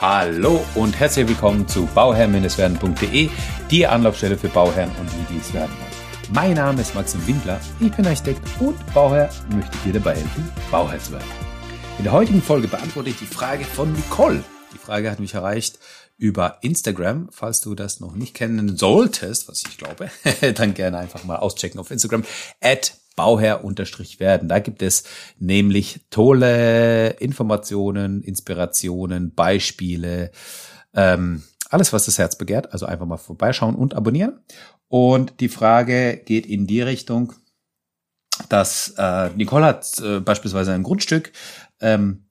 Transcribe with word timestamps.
Hallo 0.00 0.64
und 0.76 0.96
herzlich 0.96 1.26
willkommen 1.26 1.66
zu 1.66 1.86
bauherr-werden.de, 1.86 3.30
die 3.68 3.84
Anlaufstelle 3.84 4.38
für 4.38 4.48
Bauherren 4.48 4.92
und 5.00 5.10
die, 5.10 5.34
die 5.34 5.40
es 5.40 5.52
werden 5.52 5.72
wollen. 5.72 6.32
Mein 6.32 6.54
Name 6.54 6.82
ist 6.82 6.94
Maxim 6.94 7.26
Winkler, 7.26 7.60
ich 7.80 7.90
bin 7.90 8.06
Architekt 8.06 8.42
und 8.60 8.76
Bauherr 8.94 9.28
und 9.50 9.56
möchte 9.56 9.76
dir 9.78 9.94
dabei 9.94 10.14
helfen, 10.14 10.48
Bauherr 10.70 11.00
zu 11.00 11.10
werden. 11.10 11.26
In 11.98 12.04
der 12.04 12.12
heutigen 12.12 12.40
Folge 12.40 12.68
beantworte 12.68 13.10
ich 13.10 13.18
die 13.18 13.26
Frage 13.26 13.64
von 13.64 13.92
Nicole. 13.92 14.44
Die 14.72 14.78
Frage 14.78 15.10
hat 15.10 15.18
mich 15.18 15.34
erreicht 15.34 15.80
über 16.16 16.58
Instagram. 16.60 17.28
Falls 17.32 17.60
du 17.60 17.74
das 17.74 17.98
noch 17.98 18.14
nicht 18.14 18.34
kennen 18.34 18.76
solltest, 18.76 19.48
was 19.48 19.64
ich 19.66 19.78
glaube, 19.78 20.12
dann 20.54 20.74
gerne 20.74 20.98
einfach 20.98 21.24
mal 21.24 21.38
auschecken 21.38 21.80
auf 21.80 21.90
Instagram. 21.90 22.22
At 22.60 22.92
Bauherr-werden. 23.18 24.48
Da 24.48 24.60
gibt 24.60 24.80
es 24.80 25.02
nämlich 25.40 26.06
tolle 26.08 27.10
Informationen, 27.18 28.22
Inspirationen, 28.22 29.34
Beispiele, 29.34 30.30
ähm, 30.94 31.42
alles, 31.68 31.92
was 31.92 32.06
das 32.06 32.18
Herz 32.18 32.38
begehrt. 32.38 32.72
Also 32.72 32.86
einfach 32.86 33.06
mal 33.06 33.16
vorbeischauen 33.16 33.74
und 33.74 33.94
abonnieren. 33.94 34.38
Und 34.86 35.40
die 35.40 35.48
Frage 35.48 36.22
geht 36.24 36.46
in 36.46 36.68
die 36.68 36.80
Richtung, 36.80 37.32
dass 38.48 38.94
äh, 38.96 39.30
Nicole 39.30 39.66
hat 39.66 39.98
äh, 39.98 40.20
beispielsweise 40.20 40.72
ein 40.72 40.84
Grundstück, 40.84 41.32
ähm, 41.80 42.28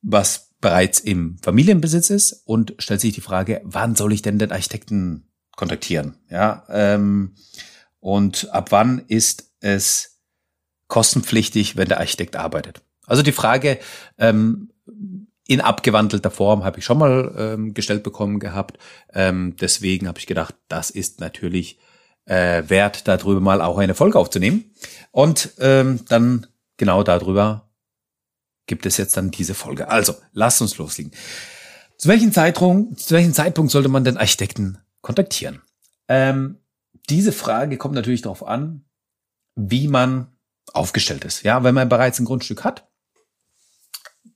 was 0.00 0.48
bereits 0.62 0.98
im 0.98 1.36
Familienbesitz 1.42 2.08
ist 2.08 2.42
und 2.46 2.74
stellt 2.78 3.02
sich 3.02 3.12
die 3.12 3.20
Frage, 3.20 3.60
wann 3.64 3.94
soll 3.96 4.14
ich 4.14 4.22
denn 4.22 4.38
den 4.38 4.50
Architekten 4.50 5.28
kontaktieren? 5.56 6.16
Ja, 6.30 6.64
ähm, 6.70 7.34
und 8.00 8.48
ab 8.50 8.72
wann 8.72 9.00
ist 9.08 9.52
es 9.60 10.11
kostenpflichtig, 10.92 11.74
wenn 11.78 11.88
der 11.88 12.00
Architekt 12.00 12.36
arbeitet. 12.36 12.82
Also 13.06 13.22
die 13.22 13.32
Frage 13.32 13.78
ähm, 14.18 14.70
in 15.48 15.62
abgewandelter 15.62 16.30
Form 16.30 16.64
habe 16.64 16.80
ich 16.80 16.84
schon 16.84 16.98
mal 16.98 17.34
ähm, 17.38 17.72
gestellt 17.72 18.02
bekommen 18.02 18.40
gehabt. 18.40 18.78
Ähm, 19.10 19.56
deswegen 19.58 20.06
habe 20.06 20.18
ich 20.18 20.26
gedacht, 20.26 20.54
das 20.68 20.90
ist 20.90 21.18
natürlich 21.18 21.78
äh, 22.26 22.64
wert, 22.66 23.08
darüber 23.08 23.40
mal 23.40 23.62
auch 23.62 23.78
eine 23.78 23.94
Folge 23.94 24.18
aufzunehmen. 24.18 24.70
Und 25.12 25.54
ähm, 25.60 26.00
dann 26.10 26.46
genau 26.76 27.02
darüber 27.02 27.70
gibt 28.66 28.84
es 28.84 28.98
jetzt 28.98 29.16
dann 29.16 29.30
diese 29.30 29.54
Folge. 29.54 29.88
Also, 29.88 30.14
lasst 30.34 30.60
uns 30.60 30.76
loslegen. 30.76 31.12
Zu 31.96 32.10
welchem 32.10 32.32
Zeitraum, 32.32 32.98
zu 32.98 33.14
welchem 33.14 33.32
Zeitpunkt 33.32 33.72
sollte 33.72 33.88
man 33.88 34.04
den 34.04 34.18
Architekten 34.18 34.76
kontaktieren? 35.00 35.62
Ähm, 36.08 36.58
diese 37.08 37.32
Frage 37.32 37.78
kommt 37.78 37.94
natürlich 37.94 38.20
darauf 38.20 38.46
an, 38.46 38.84
wie 39.54 39.88
man 39.88 40.31
aufgestellt 40.72 41.24
ist. 41.24 41.42
Ja, 41.42 41.64
wenn 41.64 41.74
man 41.74 41.88
bereits 41.88 42.18
ein 42.18 42.24
Grundstück 42.24 42.64
hat, 42.64 42.88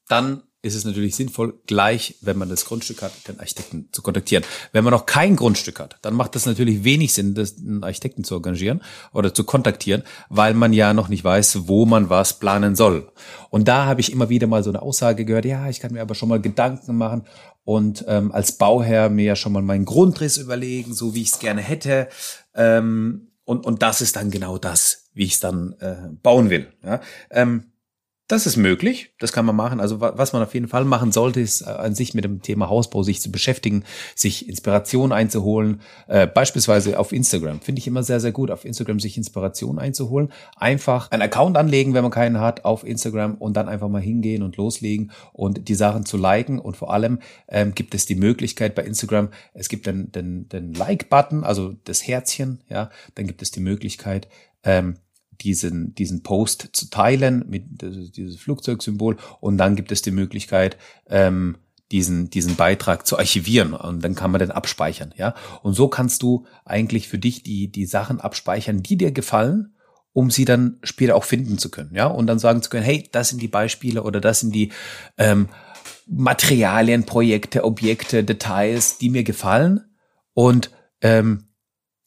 dann 0.08 0.42
ist 0.66 0.74
es 0.74 0.84
natürlich 0.84 1.14
sinnvoll, 1.14 1.60
gleich, 1.66 2.16
wenn 2.20 2.36
man 2.36 2.48
das 2.48 2.64
Grundstück 2.64 3.00
hat, 3.02 3.12
den 3.28 3.38
Architekten 3.38 3.88
zu 3.92 4.02
kontaktieren. 4.02 4.44
Wenn 4.72 4.84
man 4.84 4.92
noch 4.92 5.06
kein 5.06 5.36
Grundstück 5.36 5.78
hat, 5.78 5.98
dann 6.02 6.14
macht 6.14 6.34
das 6.34 6.44
natürlich 6.44 6.82
wenig 6.82 7.14
Sinn, 7.14 7.34
das, 7.34 7.56
einen 7.58 7.84
Architekten 7.84 8.24
zu 8.24 8.34
engagieren 8.34 8.82
oder 9.12 9.32
zu 9.32 9.44
kontaktieren, 9.44 10.02
weil 10.28 10.54
man 10.54 10.72
ja 10.72 10.92
noch 10.92 11.08
nicht 11.08 11.22
weiß, 11.22 11.68
wo 11.68 11.86
man 11.86 12.10
was 12.10 12.38
planen 12.38 12.74
soll. 12.74 13.10
Und 13.50 13.68
da 13.68 13.86
habe 13.86 14.00
ich 14.00 14.12
immer 14.12 14.28
wieder 14.28 14.48
mal 14.48 14.64
so 14.64 14.70
eine 14.70 14.82
Aussage 14.82 15.24
gehört, 15.24 15.44
ja, 15.44 15.68
ich 15.68 15.80
kann 15.80 15.92
mir 15.92 16.02
aber 16.02 16.16
schon 16.16 16.28
mal 16.28 16.40
Gedanken 16.40 16.96
machen 16.96 17.24
und 17.64 18.04
ähm, 18.08 18.32
als 18.32 18.52
Bauherr 18.52 19.08
mir 19.08 19.24
ja 19.24 19.36
schon 19.36 19.52
mal 19.52 19.62
meinen 19.62 19.84
Grundriss 19.84 20.36
überlegen, 20.36 20.94
so 20.94 21.14
wie 21.14 21.22
ich 21.22 21.32
es 21.32 21.38
gerne 21.38 21.60
hätte. 21.60 22.08
Ähm, 22.54 23.28
und, 23.44 23.64
und 23.64 23.82
das 23.82 24.00
ist 24.00 24.16
dann 24.16 24.30
genau 24.30 24.58
das, 24.58 25.05
wie 25.16 25.24
ich 25.24 25.34
es 25.34 25.40
dann 25.40 25.74
äh, 25.80 25.96
bauen 26.22 26.50
will. 26.50 26.68
Ja? 26.84 27.00
Ähm, 27.30 27.64
das 28.28 28.44
ist 28.44 28.56
möglich, 28.56 29.14
das 29.20 29.32
kann 29.32 29.46
man 29.46 29.54
machen. 29.54 29.78
Also 29.78 30.00
was 30.00 30.32
man 30.32 30.42
auf 30.42 30.52
jeden 30.52 30.66
Fall 30.66 30.84
machen 30.84 31.12
sollte, 31.12 31.40
ist 31.40 31.60
äh, 31.60 31.66
an 31.66 31.94
sich 31.94 32.12
mit 32.12 32.24
dem 32.24 32.42
Thema 32.42 32.68
Hausbau 32.68 33.04
sich 33.04 33.20
zu 33.20 33.30
beschäftigen, 33.30 33.84
sich 34.16 34.48
Inspiration 34.48 35.12
einzuholen, 35.12 35.80
äh, 36.08 36.26
beispielsweise 36.26 36.98
auf 36.98 37.12
Instagram. 37.12 37.60
Finde 37.60 37.78
ich 37.78 37.86
immer 37.86 38.02
sehr, 38.02 38.18
sehr 38.18 38.32
gut, 38.32 38.50
auf 38.50 38.64
Instagram 38.64 38.98
sich 38.98 39.16
Inspiration 39.16 39.78
einzuholen. 39.78 40.32
Einfach 40.56 41.12
einen 41.12 41.22
Account 41.22 41.56
anlegen, 41.56 41.94
wenn 41.94 42.02
man 42.02 42.10
keinen 42.10 42.40
hat, 42.40 42.64
auf 42.64 42.84
Instagram 42.84 43.36
und 43.36 43.56
dann 43.56 43.68
einfach 43.68 43.88
mal 43.88 44.02
hingehen 44.02 44.42
und 44.42 44.56
loslegen 44.56 45.12
und 45.32 45.68
die 45.68 45.76
Sachen 45.76 46.04
zu 46.04 46.16
liken. 46.16 46.58
Und 46.58 46.76
vor 46.76 46.92
allem 46.92 47.20
ähm, 47.46 47.76
gibt 47.76 47.94
es 47.94 48.06
die 48.06 48.16
Möglichkeit 48.16 48.74
bei 48.74 48.82
Instagram, 48.82 49.28
es 49.54 49.68
gibt 49.68 49.86
den, 49.86 50.10
den, 50.10 50.48
den 50.48 50.74
Like-Button, 50.74 51.44
also 51.44 51.74
das 51.84 52.04
Herzchen, 52.04 52.60
ja, 52.68 52.90
dann 53.14 53.28
gibt 53.28 53.40
es 53.40 53.52
die 53.52 53.60
Möglichkeit, 53.60 54.26
ähm, 54.64 54.96
diesen, 55.40 55.94
diesen 55.94 56.22
Post 56.22 56.70
zu 56.72 56.90
teilen 56.90 57.44
mit 57.48 57.82
dieses 57.82 58.36
Flugzeugsymbol 58.36 59.16
und 59.40 59.58
dann 59.58 59.76
gibt 59.76 59.92
es 59.92 60.02
die 60.02 60.10
Möglichkeit, 60.10 60.76
ähm, 61.08 61.56
diesen, 61.92 62.30
diesen 62.30 62.56
Beitrag 62.56 63.06
zu 63.06 63.18
archivieren 63.18 63.72
und 63.72 64.02
dann 64.02 64.14
kann 64.14 64.30
man 64.30 64.40
den 64.40 64.50
abspeichern, 64.50 65.14
ja. 65.16 65.34
Und 65.62 65.74
so 65.74 65.88
kannst 65.88 66.22
du 66.22 66.46
eigentlich 66.64 67.08
für 67.08 67.18
dich 67.18 67.42
die, 67.42 67.70
die 67.70 67.86
Sachen 67.86 68.20
abspeichern, 68.20 68.82
die 68.82 68.96
dir 68.96 69.12
gefallen, 69.12 69.74
um 70.12 70.30
sie 70.30 70.44
dann 70.44 70.78
später 70.82 71.14
auch 71.14 71.24
finden 71.24 71.58
zu 71.58 71.70
können, 71.70 71.94
ja. 71.94 72.06
Und 72.06 72.26
dann 72.26 72.38
sagen 72.38 72.62
zu 72.62 72.70
können, 72.70 72.84
hey, 72.84 73.08
das 73.12 73.28
sind 73.28 73.40
die 73.40 73.48
Beispiele 73.48 74.02
oder 74.02 74.20
das 74.20 74.40
sind 74.40 74.54
die 74.54 74.72
ähm, 75.16 75.48
Materialien, 76.08 77.04
Projekte, 77.04 77.64
Objekte, 77.64 78.24
Details, 78.24 78.98
die 78.98 79.10
mir 79.10 79.22
gefallen 79.22 79.84
und 80.34 80.70
ähm, 81.00 81.48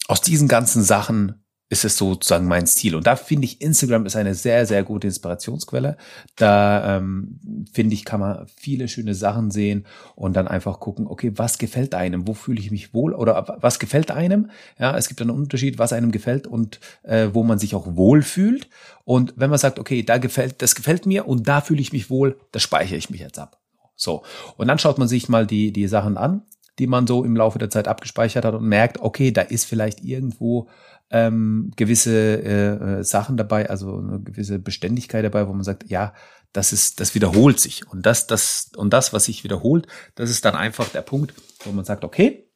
aus 0.07 0.21
diesen 0.21 0.47
ganzen 0.47 0.83
Sachen 0.83 1.45
ist 1.71 1.85
es 1.85 1.97
sozusagen 1.97 2.47
mein 2.47 2.65
Stil. 2.65 2.95
Und 2.95 3.05
da 3.05 3.15
finde 3.15 3.45
ich, 3.45 3.61
Instagram 3.61 4.07
ist 4.07 4.15
eine 4.15 4.33
sehr, 4.33 4.65
sehr 4.65 4.83
gute 4.83 5.05
Inspirationsquelle. 5.05 5.97
Da 6.35 6.97
ähm, 6.97 7.39
finde 7.71 7.93
ich, 7.93 8.05
kann 8.05 8.19
man 8.19 8.47
viele 8.55 8.87
schöne 8.87 9.13
Sachen 9.13 9.51
sehen 9.51 9.85
und 10.15 10.35
dann 10.35 10.47
einfach 10.47 10.79
gucken, 10.79 11.05
okay, 11.05 11.31
was 11.35 11.59
gefällt 11.59 11.93
einem? 11.93 12.27
Wo 12.27 12.33
fühle 12.33 12.59
ich 12.59 12.71
mich 12.71 12.93
wohl? 12.95 13.13
Oder 13.13 13.57
was 13.61 13.77
gefällt 13.77 14.09
einem? 14.09 14.49
Ja, 14.79 14.97
es 14.97 15.07
gibt 15.07 15.21
einen 15.21 15.29
Unterschied, 15.29 15.77
was 15.77 15.93
einem 15.93 16.11
gefällt 16.11 16.47
und 16.47 16.79
äh, 17.03 17.29
wo 17.33 17.43
man 17.43 17.59
sich 17.59 17.75
auch 17.75 17.95
wohl 17.95 18.23
fühlt. 18.23 18.67
Und 19.05 19.33
wenn 19.35 19.51
man 19.51 19.59
sagt, 19.59 19.77
okay, 19.77 20.01
da 20.01 20.17
gefällt, 20.17 20.63
das 20.63 20.73
gefällt 20.73 21.05
mir 21.05 21.27
und 21.27 21.47
da 21.47 21.61
fühle 21.61 21.81
ich 21.81 21.93
mich 21.93 22.09
wohl, 22.09 22.39
das 22.51 22.63
speichere 22.63 22.97
ich 22.97 23.11
mich 23.11 23.21
jetzt 23.21 23.37
ab. 23.37 23.59
So. 23.95 24.23
Und 24.57 24.67
dann 24.67 24.79
schaut 24.79 24.97
man 24.97 25.07
sich 25.07 25.29
mal 25.29 25.45
die, 25.45 25.71
die 25.71 25.87
Sachen 25.87 26.17
an, 26.17 26.41
die 26.79 26.87
man 26.87 27.05
so 27.05 27.23
im 27.23 27.35
Laufe 27.35 27.59
der 27.59 27.69
Zeit 27.69 27.87
abgespeichert 27.87 28.45
hat 28.45 28.55
und 28.55 28.63
merkt, 28.63 29.01
okay, 29.01 29.31
da 29.31 29.41
ist 29.41 29.65
vielleicht 29.65 30.03
irgendwo 30.03 30.67
ähm, 31.11 31.71
gewisse 31.75 32.43
äh, 32.43 32.99
äh, 32.99 33.03
Sachen 33.03 33.37
dabei, 33.37 33.69
also 33.69 33.97
eine 33.97 34.19
gewisse 34.19 34.59
Beständigkeit 34.59 35.25
dabei, 35.25 35.47
wo 35.47 35.53
man 35.53 35.63
sagt, 35.63 35.89
ja, 35.89 36.13
das 36.53 36.73
ist, 36.73 36.99
das 36.99 37.15
wiederholt 37.15 37.59
sich. 37.59 37.87
Und 37.87 38.05
das, 38.05 38.27
das, 38.27 38.71
und 38.75 38.91
das, 38.91 39.13
was 39.13 39.25
sich 39.25 39.43
wiederholt, 39.43 39.87
das 40.15 40.29
ist 40.29 40.45
dann 40.45 40.55
einfach 40.55 40.89
der 40.89 41.01
Punkt, 41.01 41.33
wo 41.63 41.71
man 41.71 41.85
sagt, 41.85 42.03
okay, 42.03 42.49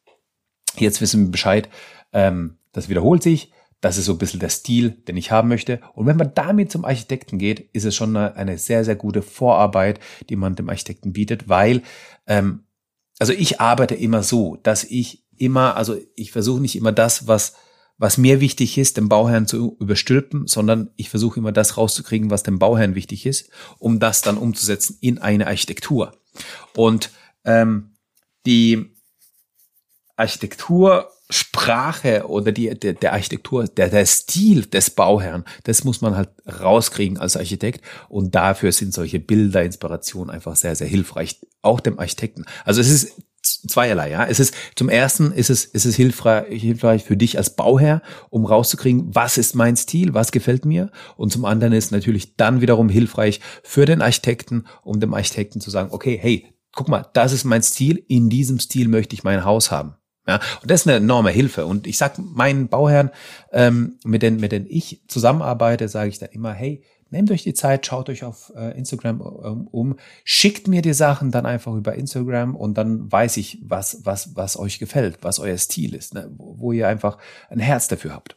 jetzt 0.76 1.00
wissen 1.00 1.26
wir 1.26 1.30
Bescheid, 1.30 1.68
ähm, 2.12 2.58
das 2.72 2.88
wiederholt 2.88 3.22
sich, 3.22 3.52
das 3.80 3.98
ist 3.98 4.06
so 4.06 4.12
ein 4.12 4.18
bisschen 4.18 4.40
der 4.40 4.48
Stil, 4.48 4.90
den 4.90 5.16
ich 5.16 5.30
haben 5.30 5.48
möchte. 5.48 5.80
Und 5.94 6.06
wenn 6.06 6.16
man 6.16 6.32
damit 6.34 6.72
zum 6.72 6.84
Architekten 6.84 7.38
geht, 7.38 7.60
ist 7.72 7.84
es 7.84 7.94
schon 7.94 8.16
eine, 8.16 8.34
eine 8.34 8.58
sehr, 8.58 8.84
sehr 8.84 8.96
gute 8.96 9.20
Vorarbeit, 9.20 10.00
die 10.30 10.36
man 10.36 10.54
dem 10.54 10.70
Architekten 10.70 11.12
bietet, 11.12 11.48
weil, 11.48 11.82
ähm, 12.26 12.64
also 13.18 13.32
ich 13.32 13.60
arbeite 13.60 13.94
immer 13.94 14.22
so, 14.22 14.56
dass 14.62 14.84
ich 14.84 15.24
immer, 15.36 15.76
also 15.76 15.96
ich 16.16 16.32
versuche 16.32 16.60
nicht 16.60 16.76
immer 16.76 16.92
das, 16.92 17.28
was 17.28 17.56
was 17.96 18.18
mir 18.18 18.40
wichtig 18.40 18.76
ist, 18.76 18.96
dem 18.96 19.08
Bauherrn 19.08 19.46
zu 19.46 19.76
überstülpen, 19.78 20.46
sondern 20.46 20.90
ich 20.96 21.10
versuche 21.10 21.38
immer 21.38 21.52
das 21.52 21.76
rauszukriegen, 21.76 22.30
was 22.30 22.42
dem 22.42 22.58
Bauherrn 22.58 22.94
wichtig 22.94 23.26
ist, 23.26 23.50
um 23.78 24.00
das 24.00 24.22
dann 24.22 24.36
umzusetzen 24.36 24.98
in 25.00 25.18
eine 25.18 25.46
Architektur. 25.46 26.12
Und 26.74 27.10
ähm, 27.44 27.94
die 28.46 28.90
Architektursprache 30.16 32.26
oder 32.28 32.52
die, 32.52 32.70
der, 32.70 32.94
der 32.94 33.12
Architektur, 33.12 33.64
der, 33.64 33.88
der 33.88 34.06
Stil 34.06 34.66
des 34.66 34.90
Bauherrn, 34.90 35.44
das 35.64 35.84
muss 35.84 36.00
man 36.00 36.16
halt 36.16 36.30
rauskriegen 36.46 37.18
als 37.18 37.36
Architekt. 37.36 37.84
Und 38.08 38.34
dafür 38.34 38.72
sind 38.72 38.92
solche 38.92 39.20
Bilder, 39.20 39.62
Inspirationen 39.62 40.34
einfach 40.34 40.56
sehr, 40.56 40.74
sehr 40.74 40.88
hilfreich, 40.88 41.40
auch 41.62 41.80
dem 41.80 41.98
Architekten. 41.98 42.44
Also 42.64 42.80
es 42.80 42.90
ist 42.90 43.22
zweierlei, 43.44 44.10
ja. 44.10 44.24
Es 44.24 44.40
ist, 44.40 44.54
zum 44.74 44.88
ersten 44.88 45.32
ist 45.32 45.50
es, 45.50 45.64
ist 45.64 45.84
es 45.84 45.96
hilfreich, 45.96 46.60
hilfreich 46.60 47.04
für 47.04 47.16
dich 47.16 47.38
als 47.38 47.54
Bauherr, 47.54 48.02
um 48.30 48.44
rauszukriegen, 48.44 49.14
was 49.14 49.38
ist 49.38 49.54
mein 49.54 49.76
Stil, 49.76 50.14
was 50.14 50.32
gefällt 50.32 50.64
mir. 50.64 50.90
Und 51.16 51.32
zum 51.32 51.44
anderen 51.44 51.72
ist 51.72 51.92
natürlich 51.92 52.36
dann 52.36 52.60
wiederum 52.60 52.88
hilfreich 52.88 53.40
für 53.62 53.86
den 53.86 54.02
Architekten, 54.02 54.66
um 54.82 55.00
dem 55.00 55.14
Architekten 55.14 55.60
zu 55.60 55.70
sagen, 55.70 55.90
okay, 55.92 56.18
hey, 56.20 56.54
guck 56.72 56.88
mal, 56.88 57.06
das 57.12 57.32
ist 57.32 57.44
mein 57.44 57.62
Stil, 57.62 58.04
in 58.08 58.28
diesem 58.28 58.58
Stil 58.58 58.88
möchte 58.88 59.14
ich 59.14 59.24
mein 59.24 59.44
Haus 59.44 59.70
haben. 59.70 59.94
Ja, 60.26 60.40
und 60.62 60.70
das 60.70 60.82
ist 60.82 60.86
eine 60.88 60.96
enorme 60.96 61.30
Hilfe. 61.30 61.66
Und 61.66 61.86
ich 61.86 61.98
sag 61.98 62.18
meinen 62.18 62.68
Bauherren, 62.68 63.10
ähm, 63.52 63.98
mit 64.04 64.22
denen, 64.22 64.40
mit 64.40 64.52
denen 64.52 64.66
ich 64.66 65.02
zusammenarbeite, 65.06 65.88
sage 65.88 66.08
ich 66.08 66.18
dann 66.18 66.30
immer, 66.30 66.52
hey, 66.52 66.82
Nehmt 67.14 67.30
euch 67.30 67.44
die 67.44 67.54
Zeit, 67.54 67.86
schaut 67.86 68.08
euch 68.08 68.24
auf 68.24 68.52
äh, 68.56 68.76
Instagram 68.76 69.20
ähm, 69.20 69.68
um, 69.70 69.96
schickt 70.24 70.66
mir 70.66 70.82
die 70.82 70.94
Sachen 70.94 71.30
dann 71.30 71.46
einfach 71.46 71.72
über 71.72 71.94
Instagram 71.94 72.56
und 72.56 72.76
dann 72.76 73.10
weiß 73.10 73.36
ich, 73.36 73.60
was, 73.62 74.04
was, 74.04 74.34
was 74.34 74.58
euch 74.58 74.80
gefällt, 74.80 75.18
was 75.22 75.38
euer 75.38 75.56
Stil 75.56 75.94
ist, 75.94 76.14
ne? 76.14 76.28
wo, 76.36 76.58
wo 76.58 76.72
ihr 76.72 76.88
einfach 76.88 77.18
ein 77.50 77.60
Herz 77.60 77.86
dafür 77.86 78.14
habt. 78.14 78.36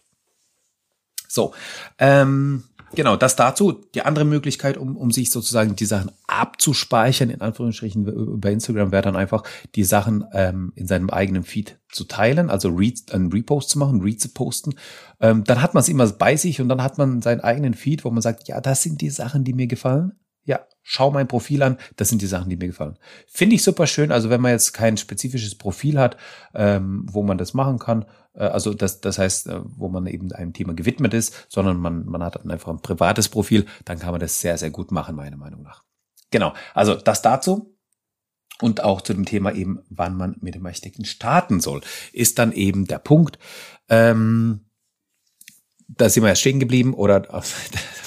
So, 1.28 1.56
ähm, 1.98 2.66
Genau, 2.96 3.18
das 3.18 3.36
dazu. 3.36 3.74
Die 3.94 4.02
andere 4.04 4.26
Möglichkeit, 4.26 4.78
um, 4.78 4.96
um 4.96 5.12
sich 5.12 5.30
sozusagen 5.30 5.76
die 5.76 5.86
Sachen 5.86 6.12
abzuspeichern, 6.28 7.30
in 7.30 7.42
Anführungsstrichen 7.42 8.06
über 8.06 8.50
Instagram, 8.50 8.92
wäre 8.92 9.04
dann 9.04 9.16
einfach, 9.16 9.44
die 9.76 9.84
Sachen 9.84 10.26
ähm, 10.32 10.72
in 10.76 10.88
seinem 10.88 11.10
eigenen 11.10 11.44
Feed 11.44 11.80
zu 11.90 12.06
teilen, 12.06 12.50
also 12.50 12.70
Read, 12.70 13.12
einen 13.12 13.32
Repost 13.32 13.70
zu 13.70 13.80
machen, 13.80 14.02
Read 14.02 14.22
zu 14.22 14.30
posten. 14.30 14.76
Ähm, 15.20 15.44
dann 15.44 15.62
hat 15.62 15.74
man 15.74 15.82
es 15.82 15.90
immer 15.90 16.08
bei 16.08 16.38
sich 16.38 16.62
und 16.62 16.70
dann 16.70 16.82
hat 16.82 16.98
man 16.98 17.22
seinen 17.22 17.42
eigenen 17.42 17.74
Feed, 17.74 18.06
wo 18.06 18.10
man 18.10 18.22
sagt, 18.22 18.48
ja, 18.48 18.62
das 18.62 18.84
sind 18.84 19.02
die 19.02 19.10
Sachen, 19.10 19.44
die 19.44 19.54
mir 19.54 19.68
gefallen. 19.68 20.14
Ja, 20.44 20.62
schau 20.90 21.12
mein 21.12 21.28
Profil 21.28 21.64
an, 21.64 21.78
das 21.98 22.08
sind 22.08 22.22
die 22.22 22.28
Sachen, 22.28 22.50
die 22.50 22.56
mir 22.56 22.68
gefallen. 22.68 22.98
Finde 23.28 23.56
ich 23.56 23.64
super 23.64 23.88
schön. 23.88 24.10
Also 24.10 24.30
wenn 24.30 24.40
man 24.40 24.54
jetzt 24.54 24.72
kein 24.72 24.96
spezifisches 24.96 25.56
Profil 25.56 26.00
hat, 26.00 26.16
ähm, 26.56 27.06
wo 27.12 27.24
man 27.24 27.38
das 27.38 27.54
machen 27.54 27.78
kann, 27.78 28.06
äh, 28.34 28.46
also 28.46 28.74
das, 28.74 29.02
das 29.02 29.20
heißt, 29.20 29.48
äh, 29.48 29.60
wo 29.64 29.90
man 29.90 30.08
eben 30.08 30.32
einem 30.32 30.54
Thema 30.54 30.74
gewidmet 30.74 31.14
ist, 31.14 31.48
sondern 31.50 31.76
man, 31.78 32.06
man 32.06 32.24
hat 32.24 32.50
einfach 32.50 32.72
ein 32.72 32.82
privates 32.82 33.28
Profil, 33.28 33.66
dann 33.84 34.00
kann 34.00 34.12
man 34.12 34.22
das 34.22 34.40
sehr, 34.40 34.58
sehr 34.58 34.70
gut 34.70 34.94
machen, 34.94 35.18
meiner 35.18 35.36
Meinung 35.36 35.62
nach. 35.62 35.84
Genau, 36.32 36.54
also 36.74 36.96
das 36.96 37.22
dazu. 37.22 37.78
Und 38.62 38.82
auch 38.82 39.02
zu 39.02 39.14
dem 39.14 39.26
Thema 39.26 39.52
eben, 39.54 39.80
wann 39.90 40.16
man 40.16 40.38
mit 40.40 40.56
dem 40.56 40.66
Architekten 40.66 41.04
starten 41.04 41.60
soll, 41.60 41.82
ist 42.14 42.40
dann 42.40 42.54
eben 42.54 42.88
der 42.88 43.00
Punkt. 43.00 43.38
Ähm, 43.90 44.67
da 45.88 46.10
sind 46.10 46.24
wir 46.24 46.30
ja 46.30 46.36
stehen 46.36 46.60
geblieben 46.60 46.94
oder 46.94 47.20
das 47.32 47.54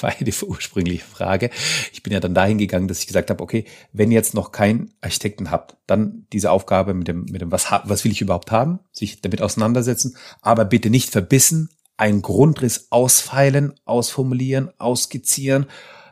war 0.01 0.11
ja 0.11 0.25
die 0.25 0.35
ursprüngliche 0.45 1.05
Frage. 1.05 1.51
Ich 1.93 2.03
bin 2.03 2.13
ja 2.13 2.21
dann 2.21 2.35
dahin 2.35 2.59
gegangen, 2.59 2.89
dass 2.89 3.01
ich 3.01 3.07
gesagt 3.07 3.31
habe, 3.31 3.43
okay, 3.43 3.65
wenn 3.93 4.11
ihr 4.11 4.17
jetzt 4.17 4.35
noch 4.35 4.53
keinen 4.53 4.93
Architekten 5.01 5.51
habt, 5.51 5.77
dann 5.87 6.27
diese 6.33 6.51
Aufgabe 6.51 6.95
mit 6.95 7.09
dem, 7.09 7.25
mit 7.31 7.41
dem, 7.41 7.51
was, 7.51 7.67
was 7.85 8.05
will 8.05 8.13
ich 8.13 8.21
überhaupt 8.21 8.51
haben, 8.51 8.81
sich 8.93 9.21
damit 9.21 9.43
auseinandersetzen, 9.43 10.17
aber 10.43 10.65
bitte 10.65 10.91
nicht 10.91 11.11
verbissen, 11.11 11.71
einen 11.97 12.23
Grundriss 12.23 12.87
ausfeilen, 12.91 13.75
ausformulieren, 13.85 14.71
ausskizzieren, 14.79 15.67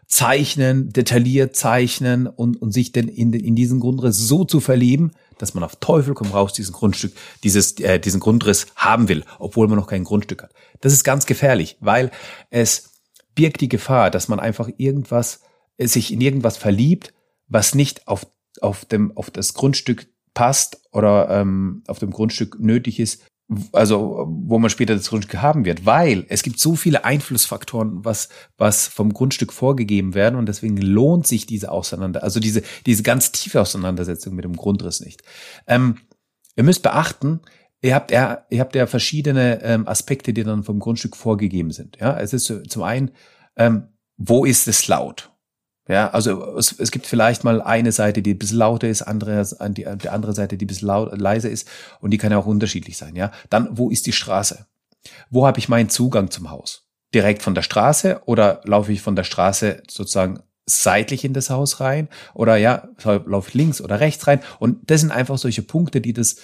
zeichnen, 0.09 0.91
detailliert 0.91 1.55
zeichnen 1.55 2.27
und, 2.27 2.61
und 2.61 2.73
sich 2.73 2.93
denn 2.93 3.09
in, 3.09 3.33
in 3.35 3.55
diesen 3.55 3.79
Grundriss 3.79 4.17
so 4.17 4.45
zu 4.45 4.59
verlieben, 4.59 5.13
dass 5.37 5.55
man 5.55 5.63
auf 5.63 5.77
Teufel 5.77 6.15
komm 6.15 6.29
raus 6.29 6.55
diesen 6.55 6.73
Grundstück, 6.73 7.13
dieses, 7.45 7.79
äh, 7.81 8.01
diesen 8.01 8.19
Grundriss 8.19 8.67
haben 8.75 9.09
will, 9.09 9.25
obwohl 9.39 9.69
man 9.69 9.79
noch 9.79 9.87
kein 9.87 10.05
Grundstück 10.05 10.43
hat. 10.43 10.53
Das 10.81 10.95
ist 10.95 11.05
ganz 11.05 11.27
gefährlich, 11.27 11.77
weil 11.81 12.11
es 12.51 12.95
birgt 13.35 13.61
die 13.61 13.69
Gefahr, 13.69 14.11
dass 14.11 14.29
man 14.29 14.41
einfach 14.41 14.71
irgendwas, 14.79 15.43
äh, 15.77 15.87
sich 15.87 16.11
in 16.11 16.23
irgendwas 16.23 16.57
verliebt, 16.57 17.13
was 17.47 17.75
nicht 17.75 18.09
auf, 18.09 18.27
auf 18.63 18.87
dem, 18.87 19.17
auf 19.17 19.31
das 19.31 19.53
Grundstück 19.53 20.09
passt 20.33 20.81
oder 20.91 21.29
ähm, 21.31 21.83
auf 21.87 21.99
dem 21.99 22.11
Grundstück 22.11 22.59
nötig 22.59 22.99
ist, 22.99 23.25
also 23.73 24.27
wo 24.29 24.59
man 24.59 24.69
später 24.69 24.95
das 24.95 25.09
Grundstück 25.09 25.41
haben 25.41 25.65
wird, 25.65 25.87
weil 25.87 26.27
es 26.29 26.43
gibt 26.43 26.61
so 26.61 26.77
viele 26.77 27.05
Einflussfaktoren, 27.05 28.05
was 28.05 28.29
was 28.59 28.87
vom 28.87 29.13
Grundstück 29.15 29.53
vorgegeben 29.53 30.15
werden 30.15 30.37
und 30.37 30.47
deswegen 30.47 30.77
lohnt 30.77 31.27
sich 31.27 31.47
diese 31.47 31.71
Auseinander, 31.71 32.23
also 32.23 32.41
diese 32.41 32.63
diese 32.85 33.03
ganz 33.03 33.33
tiefe 33.33 33.61
Auseinandersetzung 33.61 34.35
mit 34.35 34.45
dem 34.45 34.57
Grundriss 34.57 35.01
nicht. 35.01 35.23
Ähm, 35.67 35.97
ihr 36.57 36.65
müsst 36.65 36.83
beachten, 36.83 37.41
ihr 37.81 37.95
habt 37.95 38.11
ja 38.11 38.45
ihr 38.51 38.61
habt 38.61 38.75
ja 38.75 38.87
verschiedene 38.87 39.63
ähm, 39.63 39.89
Aspekte, 39.89 40.35
die 40.35 40.45
dann 40.45 40.63
vom 40.63 40.79
Grundstück 40.79 41.17
vorgegeben 41.17 41.71
sind. 41.71 41.97
Ja, 41.99 42.19
es 42.21 42.35
ist 42.35 42.53
zum 42.69 42.83
einen, 42.83 43.13
ähm, 43.57 43.89
wo 44.19 44.45
ist 44.45 44.69
es 44.69 44.89
laut? 44.89 45.31
Ja, 45.89 46.11
also 46.11 46.57
es, 46.57 46.79
es 46.79 46.91
gibt 46.91 47.07
vielleicht 47.07 47.45
mal 47.45 47.63
eine 47.63 47.93
Seite, 47.93 48.21
die 48.21 48.35
ein 48.35 48.39
bisschen 48.39 48.59
lauter 48.59 48.89
ist, 48.89 49.03
andere, 49.03 49.43
die, 49.71 49.87
die 50.03 50.09
andere 50.11 50.35
Seite, 50.35 50.59
die 50.59 50.67
ein 50.67 50.69
bisschen 50.69 50.89
laut, 50.89 51.19
leiser 51.19 51.49
ist 51.49 51.67
und 52.01 52.11
die 52.11 52.19
kann 52.19 52.31
ja 52.31 52.39
auch 52.39 52.47
unterschiedlich 52.47 52.99
sein. 52.99 53.17
Ja, 53.17 53.33
dann 53.49 53.77
wo 53.79 53.89
ist 53.89 54.07
die 54.07 54.13
Straße? 54.13 54.67
Wo 55.31 55.47
habe 55.47 55.59
ich 55.59 55.71
meinen 55.71 55.89
Zugang 55.89 56.31
zum 56.31 56.51
Haus? 56.51 56.87
Direkt 57.15 57.43
von 57.43 57.55
der 57.55 57.63
Straße 57.63 58.21
oder 58.27 58.61
laufe 58.65 58.93
ich 58.93 59.01
von 59.01 59.17
der 59.17 59.25
Straße 59.25 59.83
sozusagen 59.89 60.41
seitlich 60.67 61.25
in 61.25 61.33
das 61.33 61.49
Haus 61.49 61.81
rein 61.81 62.09
oder 62.35 62.57
ja 62.57 62.89
laufe 63.03 63.49
ich 63.49 63.55
links 63.55 63.81
oder 63.81 63.99
rechts 63.99 64.27
rein? 64.27 64.41
Und 64.59 64.91
das 64.91 65.01
sind 65.01 65.11
einfach 65.11 65.39
solche 65.39 65.63
Punkte, 65.63 66.03
die 66.03 66.13
das 66.13 66.37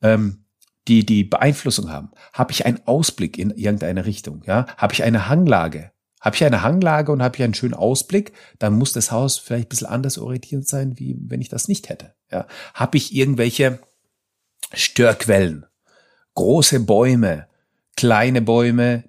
ähm, 0.00 0.44
die 0.86 1.04
die 1.04 1.24
Beeinflussung 1.24 1.90
haben. 1.90 2.10
Habe 2.32 2.52
ich 2.52 2.66
einen 2.66 2.80
Ausblick 2.86 3.36
in 3.36 3.50
irgendeine 3.50 4.06
Richtung? 4.06 4.42
Ja, 4.46 4.66
habe 4.76 4.92
ich 4.94 5.02
eine 5.02 5.28
Hanglage? 5.28 5.91
Habe 6.22 6.36
ich 6.36 6.44
eine 6.44 6.62
Hanglage 6.62 7.10
und 7.10 7.20
habe 7.20 7.36
ich 7.36 7.42
einen 7.42 7.52
schönen 7.52 7.74
Ausblick, 7.74 8.32
dann 8.60 8.74
muss 8.74 8.92
das 8.92 9.10
Haus 9.10 9.38
vielleicht 9.38 9.66
ein 9.66 9.68
bisschen 9.68 9.88
anders 9.88 10.18
orientiert 10.18 10.66
sein, 10.66 10.98
wie 10.98 11.18
wenn 11.18 11.40
ich 11.40 11.48
das 11.48 11.66
nicht 11.66 11.88
hätte. 11.88 12.14
Ja. 12.30 12.46
Habe 12.74 12.96
ich 12.96 13.14
irgendwelche 13.14 13.80
Störquellen, 14.72 15.66
große 16.34 16.80
Bäume, 16.80 17.48
kleine 17.96 18.40
Bäume, 18.40 19.04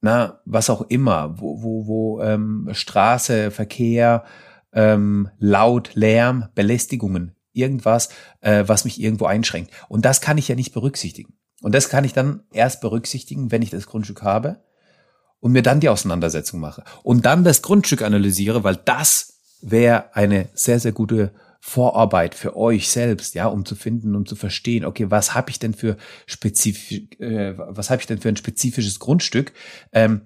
na, 0.00 0.40
was 0.46 0.70
auch 0.70 0.80
immer, 0.88 1.38
wo, 1.38 1.62
wo, 1.62 1.86
wo 1.86 2.22
ähm, 2.22 2.68
Straße, 2.72 3.50
Verkehr, 3.50 4.24
ähm, 4.72 5.28
laut, 5.38 5.94
Lärm, 5.94 6.48
Belästigungen, 6.54 7.36
irgendwas, 7.52 8.08
äh, 8.40 8.64
was 8.66 8.86
mich 8.86 9.00
irgendwo 9.00 9.26
einschränkt. 9.26 9.70
Und 9.88 10.06
das 10.06 10.22
kann 10.22 10.38
ich 10.38 10.48
ja 10.48 10.54
nicht 10.54 10.72
berücksichtigen. 10.72 11.34
Und 11.60 11.74
das 11.74 11.90
kann 11.90 12.04
ich 12.04 12.14
dann 12.14 12.42
erst 12.52 12.80
berücksichtigen, 12.80 13.52
wenn 13.52 13.62
ich 13.62 13.70
das 13.70 13.86
Grundstück 13.86 14.22
habe 14.22 14.62
und 15.42 15.52
mir 15.52 15.62
dann 15.62 15.80
die 15.80 15.88
Auseinandersetzung 15.88 16.60
mache 16.60 16.84
und 17.02 17.26
dann 17.26 17.42
das 17.42 17.62
Grundstück 17.62 18.02
analysiere, 18.02 18.62
weil 18.62 18.76
das 18.76 19.40
wäre 19.60 20.14
eine 20.14 20.48
sehr, 20.54 20.78
sehr 20.78 20.92
gute 20.92 21.32
Vorarbeit 21.60 22.34
für 22.34 22.56
euch 22.56 22.88
selbst, 22.88 23.34
ja, 23.34 23.46
um 23.46 23.64
zu 23.64 23.74
finden, 23.74 24.14
um 24.14 24.24
zu 24.24 24.36
verstehen, 24.36 24.84
okay, 24.84 25.10
was 25.10 25.34
habe 25.34 25.50
ich 25.50 25.58
denn 25.58 25.74
für 25.74 25.96
spezifisch, 26.26 27.02
äh, 27.18 27.54
was 27.56 27.90
habe 27.90 28.00
ich 28.00 28.06
denn 28.06 28.18
für 28.18 28.28
ein 28.28 28.36
spezifisches 28.36 29.00
Grundstück? 29.00 29.52
Ähm, 29.92 30.22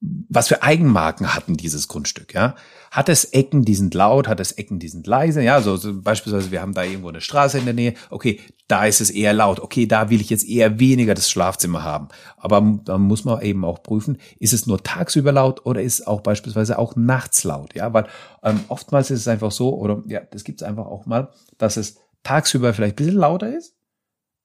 was 0.00 0.46
für 0.46 0.62
Eigenmarken 0.62 1.34
hatten 1.34 1.56
dieses 1.56 1.88
Grundstück, 1.88 2.32
ja? 2.32 2.54
Hat 2.90 3.08
es 3.08 3.24
Ecken, 3.24 3.64
die 3.64 3.74
sind 3.74 3.94
laut, 3.94 4.28
hat 4.28 4.38
es 4.38 4.52
Ecken, 4.52 4.78
die 4.78 4.88
sind 4.88 5.08
leise, 5.08 5.42
ja? 5.42 5.60
So, 5.60 5.76
so 5.76 6.00
beispielsweise, 6.00 6.52
wir 6.52 6.60
haben 6.60 6.74
da 6.74 6.84
irgendwo 6.84 7.08
eine 7.08 7.20
Straße 7.20 7.58
in 7.58 7.64
der 7.64 7.74
Nähe, 7.74 7.94
okay, 8.10 8.40
da 8.68 8.86
ist 8.86 9.00
es 9.00 9.10
eher 9.10 9.32
laut, 9.32 9.58
okay, 9.58 9.86
da 9.86 10.08
will 10.08 10.20
ich 10.20 10.30
jetzt 10.30 10.48
eher 10.48 10.78
weniger 10.78 11.14
das 11.14 11.28
Schlafzimmer 11.28 11.82
haben. 11.82 12.08
Aber 12.36 12.78
da 12.84 12.96
muss 12.96 13.24
man 13.24 13.42
eben 13.42 13.64
auch 13.64 13.82
prüfen, 13.82 14.18
ist 14.38 14.52
es 14.52 14.66
nur 14.66 14.82
tagsüber 14.82 15.32
laut 15.32 15.66
oder 15.66 15.82
ist 15.82 16.00
es 16.00 16.06
auch 16.06 16.20
beispielsweise 16.20 16.78
auch 16.78 16.94
nachts 16.94 17.42
laut, 17.42 17.74
ja? 17.74 17.92
Weil 17.92 18.06
ähm, 18.44 18.60
oftmals 18.68 19.10
ist 19.10 19.20
es 19.20 19.28
einfach 19.28 19.50
so, 19.50 19.74
oder 19.76 20.04
ja, 20.06 20.20
das 20.20 20.44
gibt 20.44 20.62
es 20.62 20.68
einfach 20.68 20.86
auch 20.86 21.06
mal, 21.06 21.32
dass 21.58 21.76
es 21.76 21.96
tagsüber 22.22 22.72
vielleicht 22.72 22.94
ein 22.94 23.04
bisschen 23.04 23.20
lauter 23.20 23.52
ist, 23.52 23.74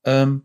ähm, 0.04 0.44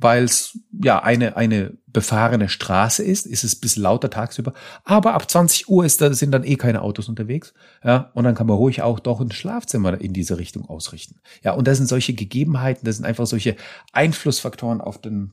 weil 0.00 0.24
es 0.24 0.58
ja 0.82 1.02
eine, 1.02 1.36
eine 1.36 1.76
befahrene 1.86 2.48
Straße 2.48 3.04
ist, 3.04 3.26
ist 3.26 3.44
es 3.44 3.54
bis 3.54 3.76
lauter 3.76 4.08
tagsüber. 4.08 4.54
Aber 4.84 5.12
ab 5.12 5.30
20 5.30 5.68
Uhr 5.68 5.84
ist 5.84 6.00
da, 6.00 6.12
sind 6.14 6.32
dann 6.32 6.44
eh 6.44 6.56
keine 6.56 6.80
Autos 6.80 7.08
unterwegs. 7.08 7.52
Ja, 7.84 8.10
und 8.14 8.24
dann 8.24 8.34
kann 8.34 8.46
man 8.46 8.56
ruhig 8.56 8.80
auch 8.80 8.98
doch 8.98 9.20
ein 9.20 9.30
Schlafzimmer 9.30 10.00
in 10.00 10.14
diese 10.14 10.38
Richtung 10.38 10.66
ausrichten. 10.66 11.20
Ja, 11.42 11.52
und 11.52 11.68
das 11.68 11.76
sind 11.76 11.86
solche 11.86 12.14
Gegebenheiten, 12.14 12.86
das 12.86 12.96
sind 12.96 13.04
einfach 13.04 13.26
solche 13.26 13.56
Einflussfaktoren 13.92 14.80
auf 14.80 14.98
den, 14.98 15.32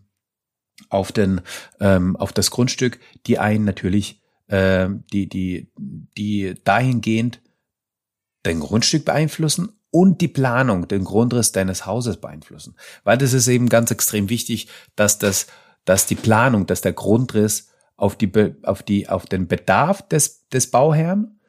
auf 0.89 1.13
den, 1.13 1.41
ähm, 1.79 2.17
auf 2.17 2.33
das 2.33 2.51
Grundstück, 2.51 3.00
die 3.25 3.39
einen 3.39 3.63
natürlich, 3.63 4.21
äh, 4.47 4.89
die, 5.13 5.29
die, 5.29 5.71
die 5.77 6.55
dahingehend 6.65 7.41
dein 8.43 8.59
Grundstück 8.59 9.05
beeinflussen 9.05 9.76
und 9.91 10.22
die 10.22 10.27
Planung, 10.27 10.88
den 10.88 11.03
Grundriss 11.03 11.51
deines 11.51 11.86
Hauses 11.86 12.17
beeinflussen. 12.17 12.75
Weil 13.03 13.17
das 13.17 13.34
ist 13.34 13.48
eben 13.48 13.70
ganz 13.70 13.91
extrem 13.91 14.29
wichtig, 14.29 14.67
dass 14.96 15.17
das, 15.20 15.48
dass 15.86 16.06
die 16.06 16.15
Planung, 16.15 16.65
dass 16.65 16.82
der 16.82 16.94
Grundriss 16.94 17.70
auf 17.96 18.15
die, 18.15 18.32
auf 18.63 18.84
die, 18.84 19.10
auf 19.10 19.25
den 19.25 19.48
Bedarf 19.48 20.08
des, 20.08 20.48
des 20.50 20.70
Bauherrn 20.70 21.39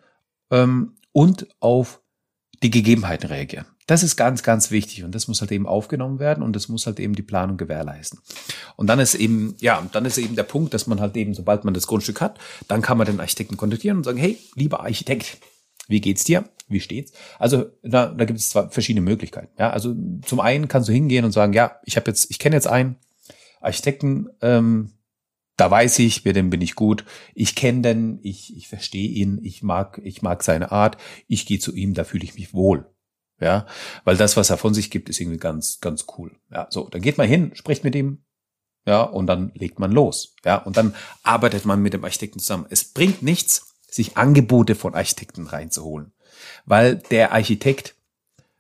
ähm, 0.51 0.97
und 1.13 1.49
auf 1.61 2.01
die 2.63 2.71
Gegebenheiten 2.71 3.29
reagieren. 3.29 3.67
Das 3.87 4.03
ist 4.03 4.17
ganz, 4.17 4.43
ganz 4.43 4.71
wichtig 4.71 5.05
und 5.05 5.15
das 5.15 5.29
muss 5.29 5.41
halt 5.41 5.51
eben 5.51 5.67
aufgenommen 5.67 6.19
werden 6.19 6.43
und 6.43 6.55
das 6.55 6.69
muss 6.69 6.87
halt 6.87 7.01
eben 7.01 7.15
die 7.15 7.23
Planung 7.23 7.57
gewährleisten. 7.57 8.21
Und 8.77 8.87
dann 8.87 8.99
ist 8.99 9.15
eben, 9.15 9.57
ja, 9.61 9.83
dann 9.93 10.05
ist 10.05 10.19
eben 10.19 10.37
der 10.37 10.43
Punkt, 10.43 10.75
dass 10.75 10.87
man 10.87 11.01
halt 11.01 11.17
eben, 11.17 11.33
sobald 11.33 11.65
man 11.65 11.73
das 11.73 11.87
Grundstück 11.87 12.21
hat, 12.21 12.39
dann 12.69 12.83
kann 12.83 12.99
man 12.99 13.07
den 13.07 13.19
Architekten 13.19 13.57
kontaktieren 13.57 13.97
und 13.97 14.05
sagen, 14.05 14.19
hey, 14.19 14.39
lieber 14.55 14.81
Architekt, 14.81 15.39
wie 15.89 16.03
geht's 16.03 16.25
dir? 16.25 16.45
Wie 16.69 16.81
steht's? 16.81 17.13
Also 17.39 17.67
da, 17.83 18.07
da 18.07 18.25
gibt 18.25 18.39
es 18.39 18.51
zwar 18.51 18.71
verschiedene 18.71 19.05
Möglichkeiten. 19.05 19.53
Ja, 19.59 19.71
also 19.71 19.95
zum 20.25 20.41
einen 20.41 20.69
kannst 20.69 20.89
du 20.89 20.93
hingehen 20.93 21.25
und 21.25 21.33
sagen, 21.33 21.53
ja, 21.53 21.81
ich 21.85 21.97
habe 21.97 22.11
jetzt, 22.11 22.31
ich 22.31 22.39
kenne 22.39 22.57
jetzt 22.57 22.67
einen 22.67 22.97
Architekten, 23.61 24.29
ähm, 24.43 24.93
da 25.57 25.71
weiß 25.71 25.99
ich, 25.99 26.25
mit 26.25 26.37
dem 26.37 26.51
bin 26.51 26.61
ich 26.61 26.77
gut. 26.77 27.05
Ich 27.35 27.57
kenne 27.57 27.83
den, 27.83 28.21
ich, 28.23 28.57
ich 28.57 28.69
verstehe 28.69 29.09
ihn, 29.09 29.41
ich 29.43 29.63
mag, 29.63 30.01
ich 30.05 30.23
mag 30.23 30.45
seine 30.45 30.71
Art. 30.71 30.97
Ich 31.27 31.47
gehe 31.47 31.59
zu 31.59 31.75
ihm, 31.75 31.95
da 31.95 32.05
fühle 32.05 32.25
ich 32.25 32.35
mich 32.35 32.55
wohl. 32.55 32.87
Ja, 33.41 33.67
weil 34.05 34.17
das, 34.17 34.37
was 34.37 34.51
er 34.51 34.57
von 34.57 34.75
sich 34.75 34.91
gibt, 34.91 35.09
ist 35.09 35.21
irgendwie 35.21 35.39
ganz, 35.39 35.81
ganz 35.81 36.07
cool. 36.17 36.37
Ja, 36.51 36.67
so, 36.71 36.89
dann 36.89 37.03
geht 37.03 37.19
man 37.19 37.29
hin, 37.29 37.53
spricht 37.55 37.85
mit 37.85 37.95
ihm, 37.95 38.25
ja, 38.85 39.03
und 39.03 39.27
dann 39.27 39.53
legt 39.55 39.79
man 39.79 39.93
los. 39.93 40.35
Ja, 40.45 40.57
und 40.57 40.77
dann 40.77 40.95
arbeitet 41.23 41.65
man 41.65 41.81
mit 41.83 41.93
dem 41.93 42.05
Architekten 42.05 42.39
zusammen. 42.41 42.67
Es 42.71 42.85
bringt 42.85 43.23
nichts, 43.23 43.75
sich 43.87 44.17
Angebote 44.17 44.75
von 44.75 44.95
Architekten 44.95 45.47
reinzuholen. 45.47 46.13
Weil 46.67 46.97
der 46.97 47.33
Architekt, 47.33 47.95